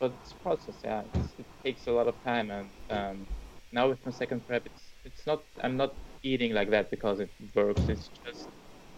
[0.00, 0.80] but it's a process.
[0.84, 1.04] Yeah,
[1.38, 2.50] it takes a lot of time.
[2.50, 3.26] And um,
[3.72, 5.44] now with my second prep, it's it's not.
[5.62, 7.88] I'm not eating like that because it works.
[7.88, 8.48] It's just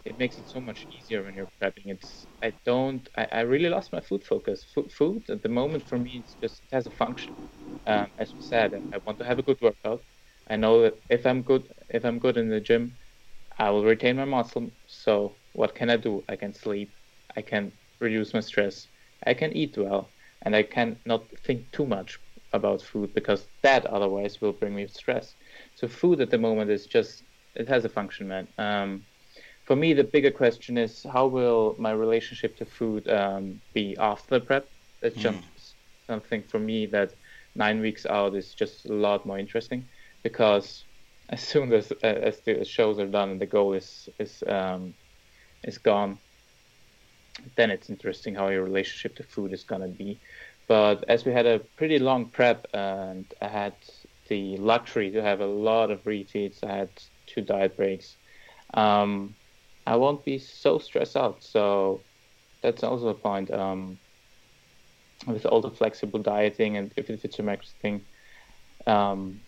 [0.05, 1.87] it makes it so much easier when you're prepping.
[1.87, 3.09] It's I don't.
[3.17, 4.65] I, I really lost my food focus.
[4.75, 7.35] Food, food at the moment for me, it's just it has a function.
[7.87, 10.05] Um, as we said, I want to have a good workout.
[10.49, 12.99] I know that if I'm good, if I'm good in the gym,
[13.59, 14.73] I will retain my muscle.
[14.87, 16.25] So what can I do?
[16.29, 16.93] I can sleep.
[17.37, 17.73] I can
[18.03, 18.89] reduce my stress.
[19.27, 22.19] I can eat well, and I can not think too much
[22.53, 25.37] about food because that otherwise will bring me stress.
[25.75, 27.25] So food at the moment is just
[27.55, 28.49] it has a function, man.
[28.59, 29.07] Um,
[29.65, 34.39] for me, the bigger question is how will my relationship to food um, be after
[34.39, 34.69] the prep?
[35.03, 35.45] That's Mm.
[35.45, 35.77] just
[36.09, 37.15] something for me that
[37.55, 39.89] nine weeks out is just a lot more interesting
[40.23, 40.87] because
[41.31, 44.95] as soon as as the shows are done and the goal is is um,
[45.65, 46.19] is gone,
[47.57, 50.21] then it's interesting how your relationship to food is gonna be.
[50.69, 53.75] But as we had a pretty long prep and I had
[54.29, 56.89] the luxury to have a lot of refeeds, I had
[57.27, 58.17] two diet breaks.
[58.75, 59.35] Um,
[59.87, 61.43] I won't be so stressed out.
[61.43, 62.01] So
[62.63, 63.51] that's also a point.
[63.51, 63.99] Um,
[65.27, 68.03] with all the flexible dieting and if it's a macro thing,
[68.87, 69.41] um,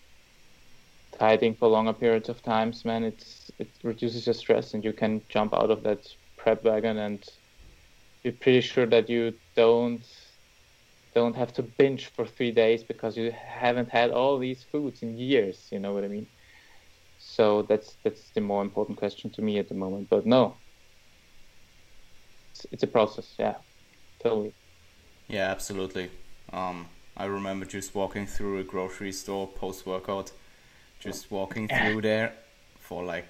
[1.19, 5.21] dieting for longer periods of times, man, it's it reduces your stress and you can
[5.29, 6.07] jump out of that
[6.37, 7.27] prep wagon and
[8.25, 10.03] be pretty sure that you don't
[11.13, 15.17] don't have to binge for three days because you haven't had all these foods in
[15.17, 15.69] years.
[15.71, 16.27] You know what I mean?
[17.19, 20.09] So that's that's the more important question to me at the moment.
[20.09, 20.57] But no,
[22.51, 23.35] it's, it's a process.
[23.37, 23.55] Yeah,
[24.21, 24.53] totally.
[25.27, 26.09] Yeah, absolutely.
[26.51, 30.31] Um, I remember just walking through a grocery store post workout,
[30.99, 32.33] just walking through there
[32.79, 33.27] for like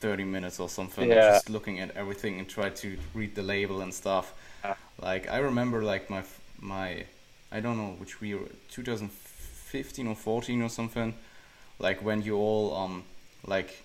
[0.00, 1.32] 30 minutes or something, Yeah.
[1.32, 4.32] just looking at everything and try to read the label and stuff.
[4.64, 4.76] Ah.
[5.00, 6.22] Like I remember like my
[6.60, 7.04] my
[7.52, 8.38] I don't know which year
[8.70, 11.14] 2015 or 14 or something
[11.78, 13.04] like when you all um
[13.46, 13.82] like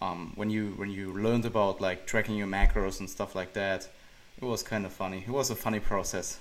[0.00, 3.88] um when you when you learned about like tracking your macros and stuff like that
[4.40, 6.38] it was kind of funny it was a funny process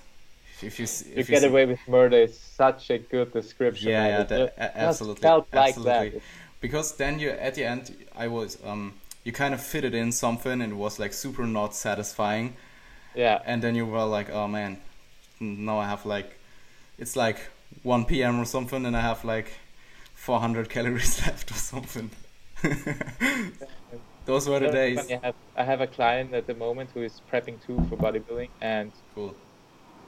[0.62, 0.88] if, if you
[1.18, 3.89] You get see- away with murder is such a good description.
[3.89, 6.22] yeah yeah that, absolutely felt like absolutely that.
[6.62, 8.93] Because then you at the end I was um
[9.24, 12.55] you kind of fitted in something and it was like super not satisfying
[13.14, 14.80] Yeah, and then you were like, oh man,
[15.39, 16.39] now I have like,
[16.97, 17.39] it's like
[17.84, 18.39] 1 p.m.
[18.39, 19.53] or something, and I have like
[20.14, 22.12] 400 calories left or something.
[24.26, 25.12] Those were the days.
[25.12, 28.51] I have I have a client at the moment who is prepping too for bodybuilding,
[28.62, 29.36] and Cool.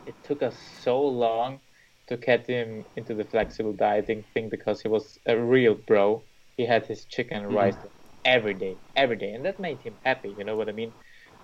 [0.05, 1.59] it took us so long
[2.07, 6.25] to get him into the flexible dieting thing because he was a real bro.
[6.57, 7.77] He had his chicken and rice
[8.25, 10.35] every day, every day, and that made him happy.
[10.37, 10.93] You know what I mean?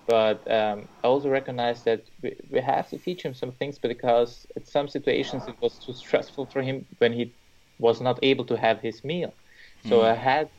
[0.06, 4.46] But um, I also recognize that we, we have to teach him some things because
[4.56, 7.34] at some situations it was too stressful for him when he
[7.78, 9.34] was not able to have his meal.
[9.82, 10.50] So I had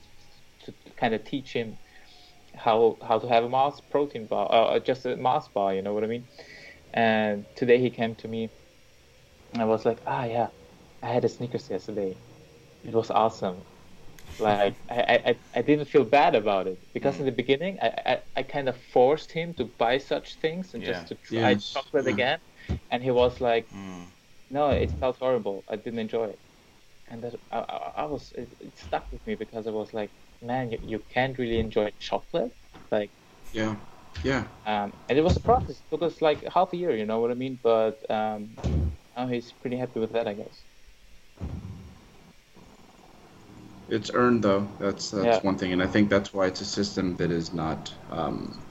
[0.65, 1.77] to kind of teach him
[2.55, 5.73] how how to have a Mars protein bar, uh, just a Mars bar.
[5.73, 6.27] You know what I mean?
[6.93, 8.51] And today he came to me.
[9.57, 10.49] I was like, ah, yeah,
[11.03, 12.19] I had a Snickers yesterday.
[12.83, 13.65] It was awesome.
[14.37, 17.89] Like I, I, I- I didn't feel bad about it because in the beginning I,
[18.05, 20.83] I, I kind of forced him to buy such things and Yeah.
[20.83, 21.65] just to try Yes.
[21.73, 22.07] chocolate Yeah.
[22.07, 22.39] again,
[22.89, 24.13] and he was like, Mm.
[24.49, 25.63] no, it felt horrible.
[25.67, 26.39] I didn't enjoy it,
[27.07, 30.11] and that I, I, I was it, it stuck with me because I was like,
[30.41, 32.51] man, you, you can't really enjoy chocolate,
[32.91, 33.13] like,
[33.51, 33.77] Yeah,
[34.23, 34.47] yeah.
[34.65, 35.79] um, and it was a process.
[35.81, 37.59] It took us like half a year, you know what I mean?
[37.61, 38.57] But um,
[39.15, 40.65] now he's pretty happy with that, I guess.
[43.89, 44.69] It's earned though.
[44.79, 45.43] That's that's Yeah.
[45.43, 48.63] one thing, and I think that's why it's a system that is not um,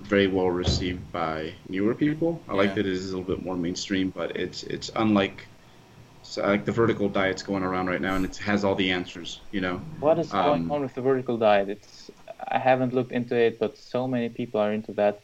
[0.00, 2.44] very well received by newer people.
[2.48, 5.48] I like that it is a little bit more mainstream, but it's it's unlike
[6.22, 9.40] so, like the vertical diet's going around right now, and it has all the answers.
[9.50, 9.82] You know.
[10.00, 11.68] What is going Um, on with the vertical diet?
[11.68, 12.10] It's
[12.48, 15.22] I haven't looked into it, but so many people are into that.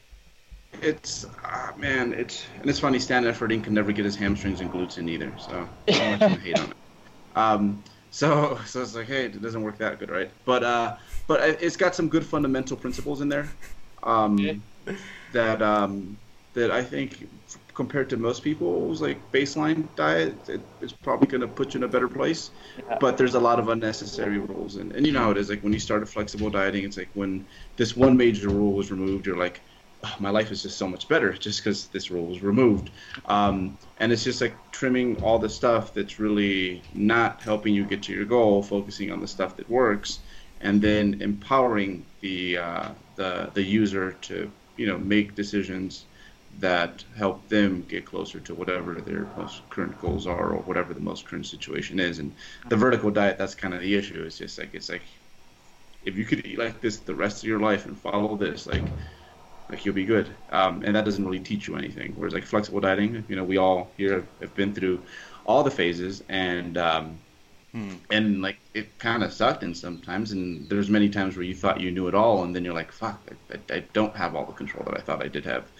[0.82, 2.98] it's uh, man, it's and it's funny.
[2.98, 5.68] Stan Efferding can never get his hamstrings and glutes in either, so
[5.98, 6.76] I'm gonna hate on it.
[7.36, 10.30] Um, so so it's like, hey, it doesn't work that good, right?
[10.44, 10.96] But uh,
[11.26, 13.48] but it's got some good fundamental principles in there,
[14.04, 14.62] um,
[15.32, 16.16] that um,
[16.54, 17.28] that I think
[17.74, 21.84] compared to most people's like baseline diet, it, it's probably going to put you in
[21.84, 22.50] a better place.
[22.78, 22.98] Yeah.
[23.00, 25.50] But there's a lot of unnecessary rules, and, and you know how it is.
[25.50, 27.46] Like when you start a flexible dieting, it's like when
[27.76, 29.60] this one major rule was removed, you're like,
[30.18, 32.90] my life is just so much better just because this rule was removed.
[33.26, 38.02] Um, and it's just like trimming all the stuff that's really not helping you get
[38.04, 40.20] to your goal, focusing on the stuff that works,
[40.60, 46.06] and then empowering the uh, the the user to you know make decisions
[46.58, 51.00] that help them get closer to whatever their most current goals are or whatever the
[51.00, 52.20] most current situation is.
[52.20, 52.32] And
[52.68, 54.22] the vertical diet, that's kind of the issue.
[54.24, 55.02] It's just like it's like
[56.04, 58.84] if you could eat like this the rest of your life and follow this, like
[59.68, 60.28] like you'll be good.
[60.50, 62.12] Um, and that doesn't really teach you anything.
[62.16, 65.02] Whereas like flexible dieting, you know, we all here have been through
[65.46, 67.18] all the phases and um,
[67.72, 67.94] hmm.
[68.10, 71.80] and like it kind of sucked and sometimes and there's many times where you thought
[71.80, 74.46] you knew it all and then you're like fuck I, I, I don't have all
[74.46, 75.70] the control that I thought I did have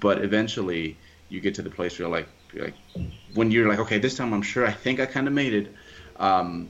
[0.00, 0.96] but eventually
[1.32, 2.74] you get to the place where you're like, you're like
[3.34, 5.74] when you're like, okay, this time I'm sure I think I kind of made it.
[6.16, 6.68] Um,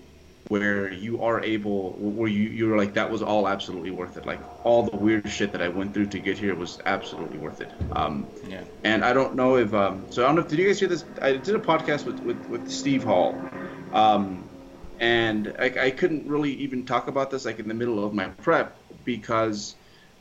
[0.49, 4.27] where you are able, where you you're like that was all absolutely worth it.
[4.27, 7.61] Like all the weird shit that I went through to get here was absolutely worth
[7.61, 7.71] it.
[7.93, 8.63] Um, yeah.
[8.85, 10.43] And I don't know if um, so I don't know.
[10.43, 11.05] If, did you guys hear this?
[11.21, 13.41] I did a podcast with with, with Steve Hall.
[13.93, 14.49] Um,
[15.01, 18.29] and I, I couldn't really even talk about this like in the middle of my
[18.29, 19.75] prep because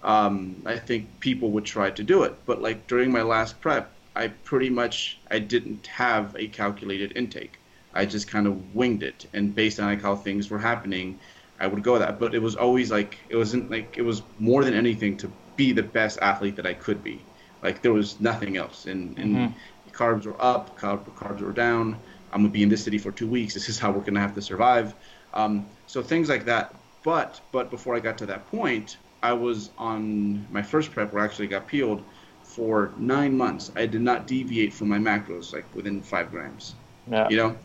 [0.04, 2.36] um, I think people would try to do it.
[2.46, 7.60] But like during my last prep, I pretty much I didn't have a calculated intake.
[7.94, 11.20] I just kind of winged it, and based on like how things were happening,
[11.60, 12.20] I would go that.
[12.20, 15.72] But it was always like it wasn't like it was more than anything to be
[15.72, 17.22] the best athlete that I could be.
[17.62, 19.90] Like there was nothing else, and, and mm-hmm.
[19.92, 21.98] carbs were up, carb, carbs were down.
[22.32, 23.54] I'm gonna be in this city for two weeks.
[23.54, 24.94] This is how we're gonna have to survive.
[25.34, 26.74] Um, so things like that.
[27.04, 31.22] But but before I got to that point, I was on my first prep where
[31.22, 32.04] I actually got peeled
[32.44, 33.72] for nine months.
[33.76, 36.76] I did not deviate from my macros, like within five grams.
[37.10, 37.30] Yeah.
[37.30, 37.58] You know?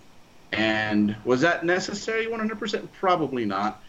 [0.53, 2.89] And was that necessary 100%?
[2.93, 3.83] Probably not.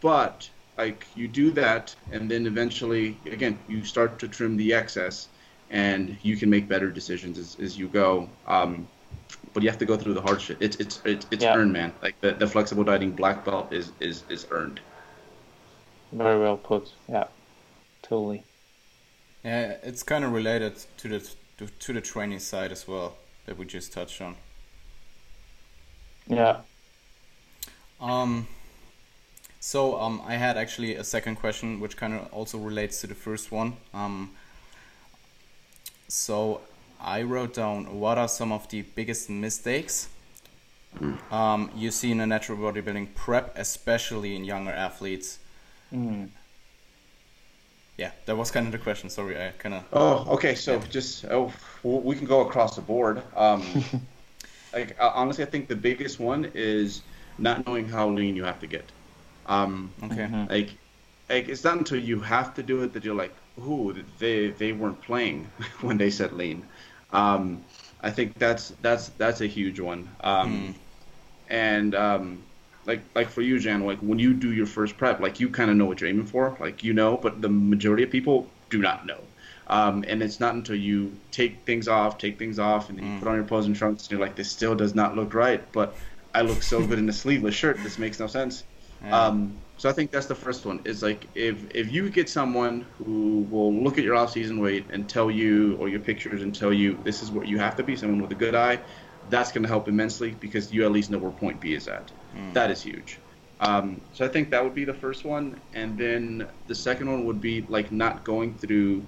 [0.00, 0.48] But,
[0.78, 5.28] like, you do that, and then eventually, again, you start to trim the excess,
[5.70, 8.28] and you can make better decisions as, as you go.
[8.46, 8.86] Um,
[9.52, 10.58] but you have to go through the hard shit.
[10.60, 11.56] It's it's it's, it's yeah.
[11.56, 11.92] earned, man.
[12.02, 14.80] Like the, the flexible dieting black belt is is is earned.
[16.12, 16.92] Very well put.
[17.08, 17.24] Yeah,
[18.02, 18.44] totally.
[19.42, 23.56] Yeah, it's kind of related to the to, to the training side as well that
[23.56, 24.36] we just touched on.
[26.26, 26.60] Yeah.
[28.00, 28.46] Um.
[29.60, 33.14] So um, I had actually a second question, which kind of also relates to the
[33.14, 33.76] first one.
[33.94, 34.30] Um.
[36.08, 36.60] So
[37.00, 40.08] I wrote down what are some of the biggest mistakes
[41.00, 41.18] mm.
[41.32, 45.40] um, you see in a natural bodybuilding prep, especially in younger athletes
[45.92, 46.28] Mm.
[47.96, 49.08] Yeah, that was kind of the question.
[49.08, 49.84] Sorry, I kind of.
[49.92, 50.54] Oh, okay.
[50.54, 50.84] So yeah.
[50.90, 51.52] just oh,
[51.82, 53.22] we can go across the board.
[53.34, 53.62] Um,
[54.76, 57.02] like uh, honestly, I think the biggest one is
[57.38, 58.84] not knowing how lean you have to get.
[59.46, 60.28] Um, okay.
[60.28, 60.50] Mm-hmm.
[60.50, 60.70] Like,
[61.30, 64.72] like it's not until you have to do it that you're like, ooh, they they
[64.72, 65.48] weren't playing
[65.80, 66.62] when they said lean.
[67.12, 67.64] Um,
[68.02, 70.08] I think that's that's that's a huge one.
[70.20, 70.74] Um, mm.
[71.48, 72.42] And um,
[72.84, 75.70] like like for you, Jan, like when you do your first prep, like you kind
[75.70, 78.78] of know what you're aiming for, like you know, but the majority of people do
[78.78, 79.20] not know.
[79.68, 83.12] Um, and it's not until you take things off, take things off, and then you
[83.12, 83.18] mm.
[83.18, 85.96] put on your posing trunks, and you're like, this still does not look right, but
[86.34, 87.78] I look so good in a sleeveless shirt.
[87.82, 88.64] This makes no sense.
[89.02, 89.26] Yeah.
[89.26, 90.80] Um, so I think that's the first one.
[90.84, 95.08] Is like if if you get someone who will look at your off-season weight and
[95.08, 97.96] tell you, or your pictures and tell you this is what you have to be,
[97.96, 98.78] someone with a good eye,
[99.28, 102.10] that's going to help immensely because you at least know where point B is at.
[102.34, 102.54] Mm.
[102.54, 103.18] That is huge.
[103.60, 107.24] Um, so I think that would be the first one, and then the second one
[107.24, 109.04] would be like not going through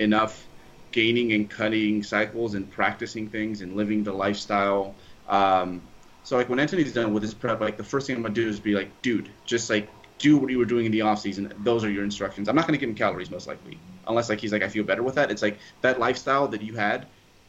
[0.00, 0.46] enough
[0.92, 4.94] gaining and cutting cycles and practicing things and living the lifestyle.
[5.28, 5.80] Um,
[6.24, 8.48] so like when Anthony's done with his prep, like the first thing I'm gonna do
[8.48, 9.88] is be like, dude, just like
[10.18, 11.52] do what you were doing in the off season.
[11.62, 12.48] Those are your instructions.
[12.48, 13.78] I'm not gonna give him calories most likely,
[14.08, 15.30] unless like he's like I feel better with that.
[15.30, 17.06] It's like that lifestyle that you had,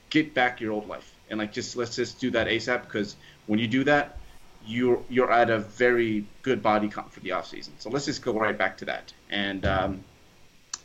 [0.10, 3.16] get back your old life and like just let's just do that ASAP because
[3.48, 4.18] when you do that,
[4.68, 7.74] you're you're at a very good body comp for the off season.
[7.80, 9.12] So let's just go right back to that.
[9.32, 10.04] And um,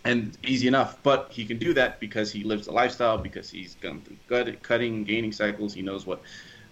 [0.06, 1.02] and easy enough.
[1.02, 4.62] But he can do that because he lives a lifestyle, because he's gone through gut,
[4.62, 5.74] cutting, gaining cycles.
[5.74, 6.22] He knows what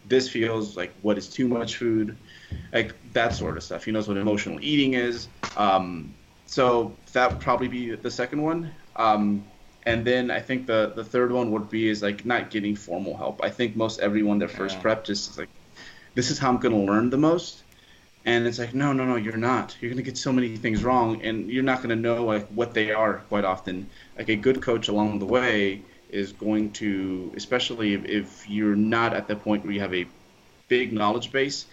[0.05, 2.19] this feels like, what is too much food,
[2.73, 3.85] like that sort of stuff.
[3.85, 5.29] He knows what emotional eating is.
[5.57, 6.15] Um,
[6.47, 8.73] so that would probably be the second one.
[8.97, 9.51] Um,
[9.87, 13.17] And then I think the the third one would be is like not getting formal
[13.19, 13.45] help.
[13.45, 14.83] I think most everyone their first Yeah.
[14.83, 15.51] prep just is like,
[16.15, 17.64] this is how I'm gonna learn the most.
[18.25, 19.77] And it's like, no, no, no, you're not.
[19.81, 22.91] You're gonna get so many things wrong, and you're not gonna know like what they
[22.93, 23.91] are quite often.
[24.17, 29.15] Like a good coach along the way is going to, especially if, if you're not
[29.15, 30.07] at the point where you have a
[30.69, 31.67] big knowledge base,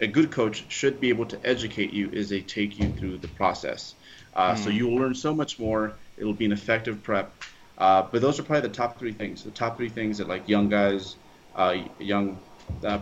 [0.00, 3.28] a good coach should be able to educate you as they take you through the
[3.28, 3.94] process.
[4.34, 4.74] Uh, So Mm.
[4.76, 5.98] you'll learn so much more.
[6.16, 7.34] It'll be an effective prep.
[7.78, 9.44] Uh, but those are probably the top three things.
[9.44, 11.16] The top three things that like young guys,
[11.54, 12.40] uh, young
[12.84, 13.00] uh,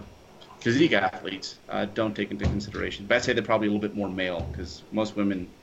[0.62, 3.06] physique athletes uh, don't take into consideration.
[3.06, 5.54] But I'd say they're probably a little bit more male because most women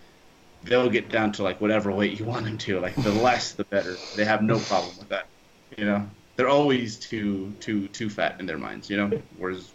[0.63, 2.79] they'll get down to like whatever weight you want them to.
[2.79, 4.03] Like the less, the better.
[4.15, 5.31] They have no problem with that.
[5.77, 8.89] You know, they're always too too too fat in their minds.
[8.89, 9.73] You know, whereas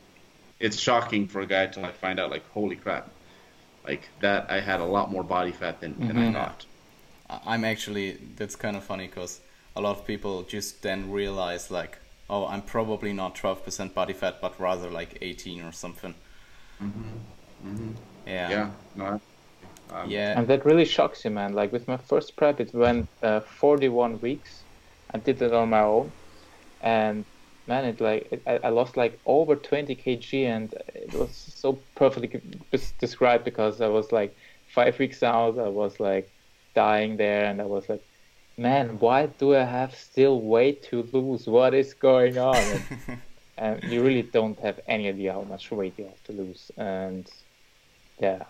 [0.61, 3.17] it's shocking for a guy to like find out like holy crap,
[3.87, 6.29] like that I had a lot more body fat than, than I Mhm.
[6.29, 6.67] thought.
[7.29, 9.41] I'm actually that's kind of funny because
[9.77, 11.99] a lot of people just then realize like,
[12.31, 16.15] oh, I'm probably not 12% body fat, but rather like 18 or something.
[16.83, 17.91] Mm-hmm.
[18.27, 18.51] Yeah.
[18.51, 19.21] Yeah, no,
[19.91, 20.39] um, Yeah.
[20.39, 21.53] And that really shocks you, man.
[21.53, 24.63] Like with my first prep, it went uh, 41 weeks.
[25.13, 26.11] I did it on my own,
[26.81, 27.25] and
[27.69, 31.79] man, it like it, I, I lost like over 20 kg, and it was so
[31.95, 32.41] perfectly
[32.99, 34.37] described because I was like
[34.75, 35.59] five weeks out.
[35.59, 36.29] I was like
[36.75, 38.03] dying there, and I was like,
[38.57, 41.47] man, why do I have still weight to lose?
[41.47, 42.63] What is going on?
[43.57, 46.73] And, and you really don't have any idea how much weight you have to lose,
[46.77, 47.31] and
[48.19, 48.43] yeah.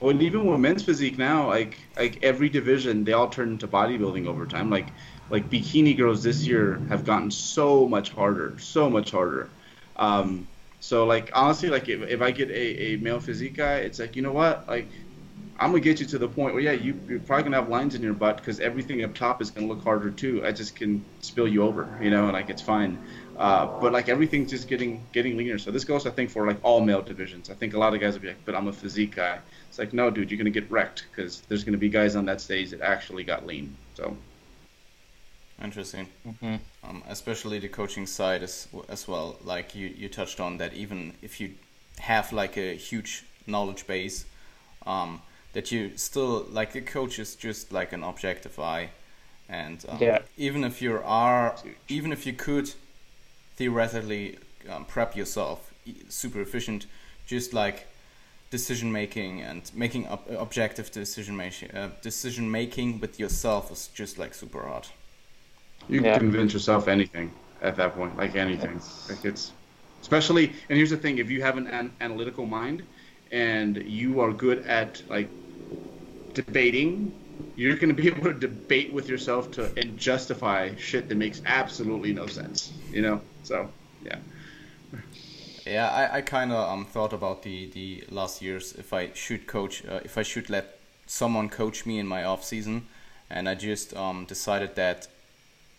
[0.00, 3.66] Well, and even with men's physique now, like like every division, they all turn into
[3.66, 4.70] bodybuilding over time.
[4.70, 4.88] Like
[5.28, 9.50] like bikini girls this year have gotten so much harder, so much harder.
[9.96, 10.46] Um,
[10.80, 14.14] so like honestly, like if, if I get a, a male physique guy, it's like
[14.16, 14.88] you know what, like
[15.58, 17.94] I'm gonna get you to the point where yeah, you, you're probably gonna have lines
[17.94, 20.44] in your butt because everything up top is gonna look harder too.
[20.44, 22.98] I just can spill you over, you know, and like it's fine.
[23.36, 25.58] Uh, but like everything's just getting getting leaner.
[25.58, 27.50] So this goes, I think, for like all male divisions.
[27.50, 29.38] I think a lot of guys will be like, but I'm a physique guy.
[29.68, 32.40] It's like, no, dude, you're gonna get wrecked because there's gonna be guys on that
[32.40, 33.76] stage that actually got lean.
[33.94, 34.16] So
[35.62, 36.08] Interesting.
[36.26, 36.60] Mhm.
[36.82, 39.36] Um, especially the coaching side as as well.
[39.44, 41.54] Like you you touched on that even if you
[42.00, 44.24] have like a huge knowledge base,
[44.86, 45.20] um,
[45.52, 48.90] that you still like the coach is just like an objective eye,
[49.48, 50.22] and um, Yeah.
[50.36, 51.56] even if you are
[51.88, 52.70] even if you could
[53.56, 54.38] theoretically
[54.68, 55.72] um, prep yourself
[56.08, 56.86] super efficient,
[57.26, 57.86] just like
[58.50, 64.18] decision making and making ob- objective decision making uh, decision making with yourself is just
[64.18, 64.88] like super hard.
[65.88, 66.18] you can Yeah.
[66.18, 68.80] convince yourself anything at that point, like anything.
[69.08, 69.52] Like it's
[70.00, 72.86] especially, and here's the thing: if you have an, an analytical mind
[73.30, 75.30] and you are good at like
[76.34, 77.12] debating,
[77.56, 81.42] you're going to be able to debate with yourself to and justify shit that makes
[81.46, 82.72] absolutely no sense.
[82.90, 83.20] You know?
[83.42, 83.70] So
[84.04, 84.18] yeah.
[85.66, 89.46] Yeah, I, I kind of um, thought about the, the last years if I should
[89.46, 92.88] coach, uh, if I should let someone coach me in my off season,
[93.30, 95.06] and I just um, decided that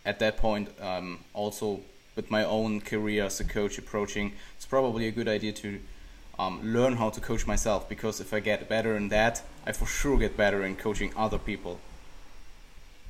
[0.06, 1.82] at that point, um, also
[2.16, 5.80] with my own career as a coach approaching, it's probably a good idea to
[6.39, 9.86] um, learn how to coach myself because if I get better in that, I for
[9.86, 11.79] sure get better in coaching other people.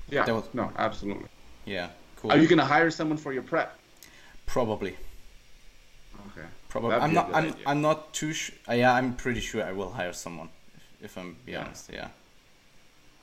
[0.10, 0.26] Yeah.
[0.26, 1.28] That was- no, absolutely.
[1.66, 2.32] Yeah, cool.
[2.32, 3.78] Are you going to hire someone for your prep?
[4.46, 4.96] probably.
[6.32, 6.48] Okay.
[6.70, 6.90] Probably.
[6.92, 7.30] That'd I'm not.
[7.34, 7.46] I'm.
[7.46, 7.64] idea.
[7.66, 8.34] I'm not too.
[8.34, 10.50] Sh- uh, yeah, I'm pretty sure I will hire someone.
[10.76, 11.62] If, if I'm be Yeah.
[11.66, 11.90] honest.
[11.92, 12.10] Yeah.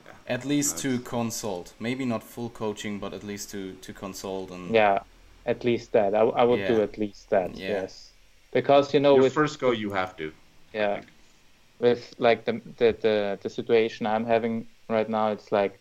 [0.05, 0.11] Yeah.
[0.27, 1.73] At least to consult.
[1.79, 4.73] Maybe not full coaching, but at least to to consult and.
[4.73, 4.99] Yeah,
[5.45, 6.15] at least that.
[6.15, 7.55] I, I would do at least that.
[7.55, 7.81] Yeah.
[7.81, 8.10] Yes,
[8.51, 10.33] because you know Your with first go, you have to.
[10.73, 11.01] yeah,
[11.79, 15.79] with like the, the the the situation I'm having right now, it's like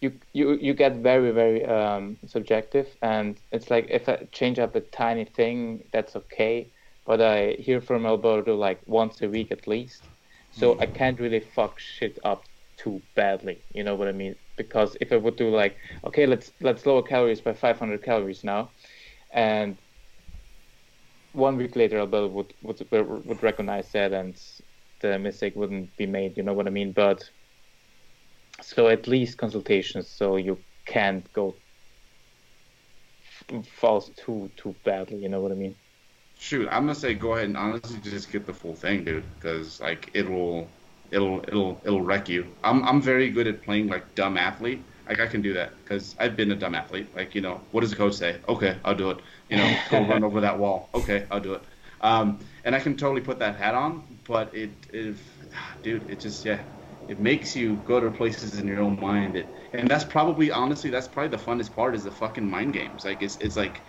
[0.00, 4.74] you you you get very very um, subjective, and it's like if I change up
[4.76, 6.70] a tiny thing, that's okay,
[7.06, 10.08] but I hear from Alberto like once a week at least,
[10.50, 12.46] so I can't really fuck shit up
[12.76, 13.64] too badly.
[13.72, 14.36] You know what I mean?
[14.56, 15.76] Because if I would do like,
[16.06, 18.72] okay, let's let's lower calories by 500 calories now,
[19.32, 19.78] and
[21.38, 24.36] one week later Alberto would would would recognize that and
[25.00, 26.36] the mistake wouldn't be made.
[26.36, 26.92] You know what I mean?
[26.92, 27.30] But
[28.62, 31.60] so at least consultations, so you can't go
[33.50, 35.18] f- false too too badly.
[35.18, 35.76] You know what I mean?
[36.38, 39.80] Shoot, I'm gonna say go ahead and honestly just get the full thing, dude, because
[39.80, 40.68] like it'll,
[41.10, 42.46] it'll, it'll, it'll wreck you.
[42.64, 44.82] I'm, I'm very good at playing like dumb athlete.
[45.08, 47.08] Like I can do that because I've been a dumb athlete.
[47.16, 48.36] Like you know, what does the coach say?
[48.48, 49.18] Okay, I'll do it.
[49.48, 50.88] You know, go run over that wall.
[50.94, 51.62] Okay, I'll do it.
[52.00, 55.20] Um, and I can totally put that hat on, but it, if,
[55.82, 56.60] dude, it just yeah,
[57.08, 59.36] it makes you go to places in your own mind.
[59.36, 63.04] It, and that's probably honestly that's probably the funnest part is the fucking mind games.
[63.04, 63.82] Like it's it's like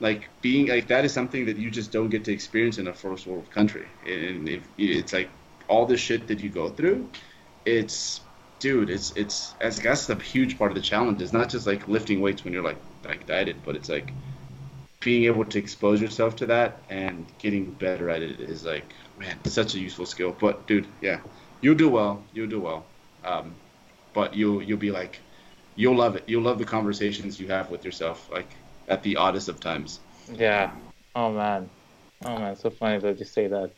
[0.00, 2.94] like being like that is something that you just don't get to experience in a
[2.94, 3.86] first world country.
[4.04, 5.30] And if it's like
[5.68, 7.10] all the shit that you go through,
[7.64, 8.20] it's
[8.60, 11.20] dude, it's it's as that's a huge part of the challenge.
[11.20, 14.12] It's not just like lifting weights when you're like like dieted, but it's like
[15.02, 18.84] being able to expose yourself to that and getting better at it is like
[19.18, 20.34] man, such a useful skill.
[20.38, 21.20] But dude, yeah,
[21.60, 22.22] you'll do well.
[22.32, 22.84] You'll do well.
[23.24, 23.54] Um,
[24.14, 25.20] but you'll you'll be like,
[25.76, 26.24] you'll love it.
[26.26, 28.48] You'll love the conversations you have with yourself, like
[28.88, 30.00] at the oddest of times.
[30.34, 30.70] Yeah.
[31.14, 31.68] Oh man.
[32.24, 33.70] Oh man, so funny that you say that.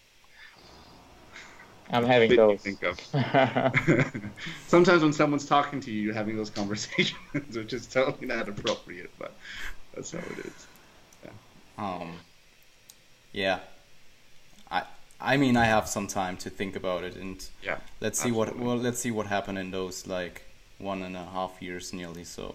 [1.91, 2.63] I'm having those.
[2.63, 2.99] Think of.
[4.69, 7.17] Sometimes when someone's talking to you, you're having those conversations,
[7.57, 9.35] which is totally not appropriate, but
[9.95, 10.67] that's how it is.
[11.79, 11.85] Yeah.
[11.85, 12.19] Um.
[13.33, 13.59] Yeah.
[14.71, 14.83] I
[15.21, 17.79] I mean I have some time to think about it, and yeah.
[18.01, 18.61] Let's see absolutely.
[18.61, 20.43] what well let's see what happened in those like
[20.79, 22.25] one and a half years nearly.
[22.25, 22.55] So.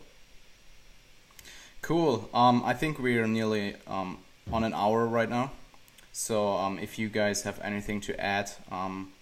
[1.81, 2.29] Cool.
[2.33, 4.17] Um, I think we're nearly um,
[4.51, 5.51] on an hour right now.
[6.11, 9.13] So um, if you guys have anything to add, um,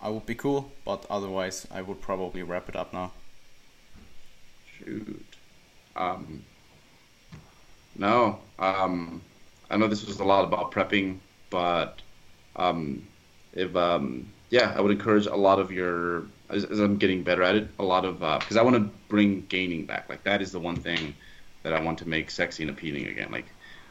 [0.00, 3.12] I would be cool, but otherwise I would probably wrap it up now.
[4.66, 5.24] Shoot.
[5.94, 6.44] Um,
[7.96, 8.40] no.
[8.58, 9.22] Um,
[9.72, 11.18] I know this was a lot about prepping,
[11.50, 12.00] but
[12.56, 13.06] um,
[13.54, 17.42] if um, yeah, I would encourage a lot of your as, as I'm getting better
[17.42, 20.08] at it, a lot of because uh, I want to bring gaining back.
[20.08, 21.14] Like that is the one thing
[21.62, 23.30] that I want to make sexy and appealing again.
[23.30, 23.46] Like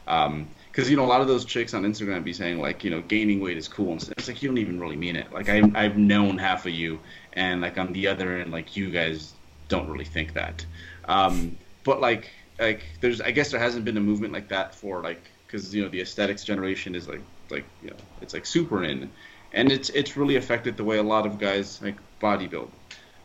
[0.06, 2.90] um, because you know a lot of those chicks on Instagram be saying like you
[2.90, 5.32] know gaining weight is cool and it's like you don't even really mean it.
[5.32, 7.00] Like I I've known half of you
[7.32, 9.34] and like on the other end like you guys
[9.68, 10.64] don't really think that.
[11.06, 12.30] Um, but like
[12.60, 15.22] like there's I guess there hasn't been a movement like that for like
[15.52, 19.10] because you know the aesthetics generation is like like you know it's like super in
[19.52, 22.70] and it's it's really affected the way a lot of guys like bodybuild.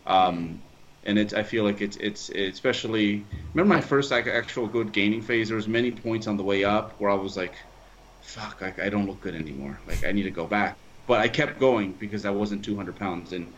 [0.06, 0.62] Um,
[1.06, 5.22] and it's I feel like it's it's especially remember my first like actual good gaining
[5.22, 5.48] phase.
[5.48, 7.56] There was many points on the way up where I was like,
[8.22, 9.80] fuck, like I don't look good anymore.
[9.88, 10.78] Like I need to go back.
[11.08, 13.54] But I kept going because I wasn't 200 pounds, and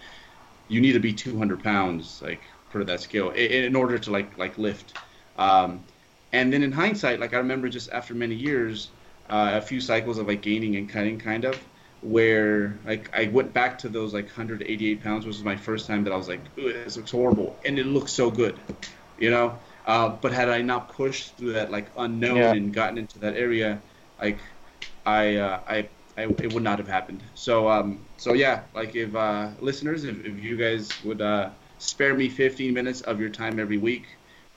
[0.67, 4.37] you need to be 200 pounds like for that skill in, in order to like
[4.37, 4.95] like lift.
[5.37, 5.83] Um,
[6.31, 8.89] and then in hindsight, like I remember just after many years,
[9.29, 11.59] uh, a few cycles of like gaining and cutting, kind of
[12.01, 16.03] where like I went back to those like 188 pounds, which was my first time
[16.03, 18.57] that I was like, this looks horrible, and it looks so good,
[19.19, 19.57] you know.
[19.85, 22.53] Uh, but had I not pushed through that like unknown yeah.
[22.53, 23.81] and gotten into that area,
[24.21, 24.37] like
[25.05, 27.23] I, uh, I, I, it would not have happened.
[27.33, 31.49] So, um, so yeah, like if uh, listeners, if, if you guys would uh,
[31.79, 34.05] spare me 15 minutes of your time every week,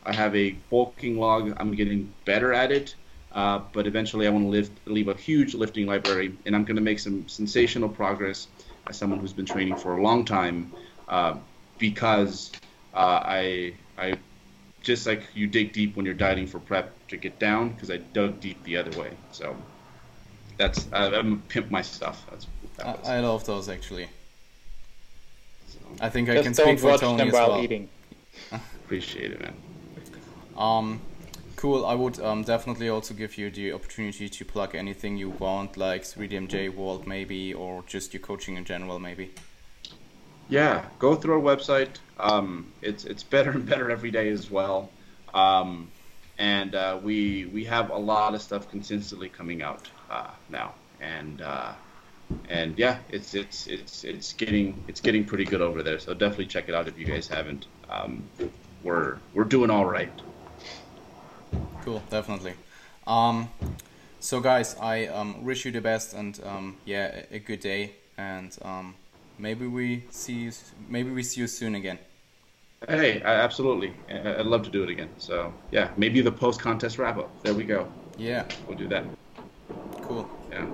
[0.05, 1.55] I have a bulking log.
[1.59, 2.95] I'm getting better at it.
[3.35, 6.77] Uh, but eventually, I want to live, leave a huge lifting library, and I'm going
[6.77, 8.49] to make some sensational progress
[8.89, 10.73] as someone who's been training for a long time,
[11.09, 11.37] uh,
[11.79, 12.53] because
[12.93, 14.19] uh, I I
[14.83, 17.97] just like you dig deep when you're dieting for prep to get down, because I
[17.97, 19.13] dug deep the other way.
[19.31, 19.57] So
[20.59, 22.27] that's I, am pimp my stuff.
[22.31, 22.47] That's
[22.77, 24.09] that I, I, love those actually.
[25.69, 27.63] So, I think I can speak for Tony as well.
[27.63, 27.89] Eating.
[28.85, 29.55] Appreciate it, man.
[30.63, 31.01] Um,
[31.63, 31.87] Cool.
[31.87, 36.03] I would um, definitely also give you the opportunity to plug anything you want, like
[36.03, 39.31] 3DMJ World maybe, or just your coaching in general maybe.
[40.49, 41.99] Yeah, go through our website.
[42.19, 44.91] Um, it's it's better and better every day as well,
[45.35, 45.89] um,
[46.37, 51.43] and uh, we we have a lot of stuff consistently coming out uh, now, and
[51.43, 51.75] uh,
[52.49, 56.01] and yeah, it's it's it's it's getting it's getting pretty good over there.
[56.01, 57.67] So definitely check it out if you guys haven't.
[57.89, 58.25] Um,
[58.83, 60.11] we're we're doing all right.
[61.85, 62.55] Cool, definitely.
[63.07, 63.49] Um,
[64.21, 67.95] so guys, I um, wish you the best and um, yeah, a, a, good day,
[68.17, 68.95] and um,
[69.39, 70.53] maybe we see you,
[70.89, 71.99] maybe we see you soon again.
[72.89, 73.95] Hey, absolutely.
[74.09, 75.09] I'd love to do it again.
[75.19, 77.31] So yeah, maybe the post contest wrap up.
[77.43, 77.87] There we go.
[78.19, 79.05] Yeah, we'll do that.
[80.03, 80.29] Cool.
[80.51, 80.67] Yeah.